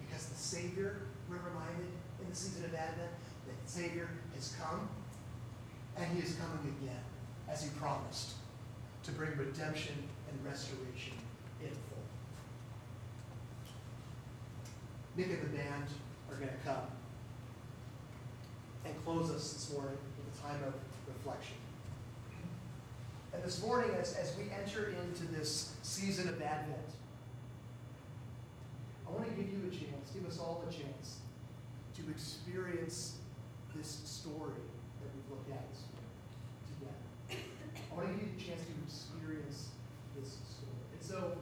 because 0.00 0.26
the 0.26 0.34
Savior, 0.34 0.96
we're 1.28 1.36
reminded 1.36 1.92
in 2.22 2.30
the 2.30 2.36
season 2.36 2.64
of 2.64 2.74
Advent, 2.74 3.10
that 3.46 3.66
the 3.66 3.70
Savior 3.70 4.08
has 4.34 4.56
come 4.60 4.88
and 5.96 6.06
he 6.12 6.22
is 6.22 6.36
coming 6.36 6.74
again 6.80 7.02
as 7.48 7.62
he 7.62 7.70
promised 7.78 8.32
to 9.04 9.12
bring 9.12 9.36
redemption 9.36 9.94
and 10.30 10.44
restoration 10.44 11.14
in 11.60 11.68
full. 11.68 11.98
Nick 15.16 15.28
and 15.28 15.42
the 15.42 15.56
band 15.56 15.84
are 16.30 16.36
going 16.36 16.48
to 16.48 16.64
come 16.64 16.86
and 18.84 19.04
close 19.04 19.30
us 19.30 19.52
this 19.52 19.72
morning 19.72 19.98
time 20.46 20.60
of 20.66 20.74
reflection. 21.08 21.56
And 23.32 23.42
this 23.42 23.62
morning, 23.62 23.90
as, 23.98 24.14
as 24.14 24.36
we 24.36 24.44
enter 24.52 24.94
into 25.02 25.24
this 25.32 25.74
season 25.82 26.28
of 26.28 26.40
Advent, 26.40 26.78
I 29.06 29.10
want 29.10 29.24
to 29.24 29.30
give 29.30 29.50
you 29.50 29.60
a 29.66 29.70
chance, 29.70 30.10
give 30.12 30.26
us 30.26 30.38
all 30.38 30.62
a 30.68 30.72
chance 30.72 31.18
to 31.96 32.10
experience 32.10 33.16
this 33.74 34.02
story 34.04 34.60
that 35.00 35.08
we've 35.14 35.30
looked 35.30 35.50
at 35.50 35.74
together. 36.68 37.42
I 37.90 37.96
want 37.96 38.08
to 38.08 38.14
give 38.14 38.24
you 38.24 38.34
a 38.36 38.40
chance 38.40 38.60
to 38.66 38.72
experience 38.86 39.68
this 40.18 40.28
story. 40.28 40.84
And 40.92 41.02
so, 41.02 41.38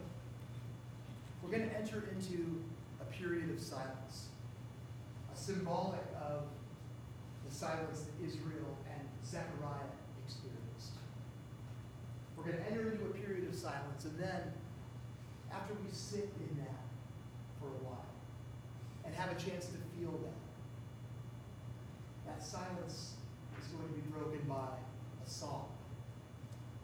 we're 1.43 1.51
going 1.51 1.69
to 1.69 1.77
enter 1.77 2.05
into 2.15 2.63
a 3.01 3.05
period 3.13 3.51
of 3.51 3.61
silence, 3.61 4.29
a 5.35 5.37
symbolic 5.37 6.05
of 6.17 6.45
the 7.49 7.55
silence 7.55 8.03
that 8.03 8.27
Israel 8.27 8.77
Zechariah 9.33 9.89
experienced. 10.27 11.01
We're 12.37 12.45
going 12.45 12.59
to 12.59 12.67
enter 12.69 12.93
into 12.93 13.07
a 13.07 13.15
period 13.17 13.49
of 13.49 13.55
silence, 13.55 14.05
and 14.05 14.19
then, 14.21 14.53
after 15.51 15.73
we 15.73 15.89
sit 15.91 16.29
in 16.37 16.53
that 16.61 16.85
for 17.59 17.69
a 17.69 17.81
while 17.81 18.13
and 19.07 19.15
have 19.15 19.33
a 19.33 19.41
chance 19.41 19.73
to 19.73 19.81
feel 19.97 20.13
that, 20.21 20.37
that 22.29 22.45
silence 22.45 23.15
is 23.57 23.69
going 23.73 23.89
to 23.89 23.95
be 23.95 24.05
broken 24.13 24.45
by 24.47 24.77
a 25.25 25.29
song, 25.29 25.73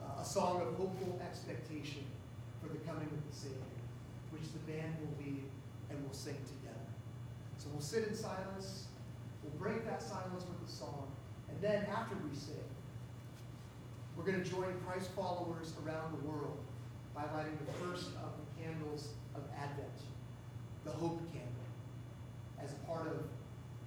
uh, 0.01 0.19
a 0.19 0.25
song 0.25 0.59
of 0.65 0.73
hopeful 0.73 1.21
expectation 1.21 2.03
for 2.59 2.69
the 2.69 2.79
coming 2.79 3.05
of 3.13 3.29
the 3.29 3.35
Savior, 3.35 3.77
which 4.31 4.49
the 4.53 4.71
band 4.71 4.97
will 5.01 5.13
lead 5.23 5.43
and 5.91 6.01
we'll 6.01 6.17
sing 6.17 6.37
together. 6.49 6.89
So 7.59 7.69
we'll 7.71 7.85
sit 7.85 8.07
in 8.07 8.15
silence, 8.15 8.85
we'll 9.43 9.53
break 9.61 9.85
that 9.85 10.01
silence 10.01 10.45
with 10.49 10.67
a 10.67 10.71
song, 10.71 11.11
and 11.49 11.61
then 11.61 11.85
after 11.91 12.15
we 12.15 12.35
sing, 12.35 12.55
we're 14.15 14.23
going 14.23 14.41
to 14.43 14.49
join 14.49 14.73
Christ 14.85 15.09
followers 15.15 15.73
around 15.85 16.13
the 16.13 16.27
world 16.27 16.57
by 17.15 17.23
lighting 17.35 17.57
the 17.65 17.73
first 17.85 18.07
of 18.23 18.31
the 18.37 18.63
candles 18.63 19.09
of 19.35 19.41
Advent, 19.57 19.99
the 20.85 20.91
Hope 20.91 21.19
Candle, 21.31 21.67
as 22.63 22.73
part 22.85 23.07
of 23.07 23.23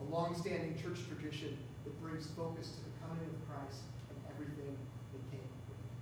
a 0.00 0.10
long-standing 0.10 0.76
church 0.80 1.00
tradition 1.08 1.56
that 1.84 2.00
brings 2.00 2.26
focus 2.36 2.72
to 2.72 2.80
the 2.84 2.94
coming 3.06 3.24
of 3.28 3.36
Christ 3.48 3.82
and 4.10 4.18
everything 4.32 4.76
that 5.12 5.22
came 5.30 5.48
with 5.68 5.78
it. 5.78 5.92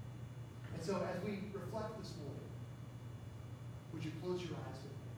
And 0.75 0.83
so 0.83 1.03
as 1.05 1.23
we 1.25 1.51
reflect 1.53 1.99
this 2.01 2.13
morning, 2.23 2.51
would 3.93 4.05
you 4.05 4.13
close 4.23 4.41
your 4.41 4.55
eyes 4.55 4.79
with 4.83 4.95
me? 4.95 5.11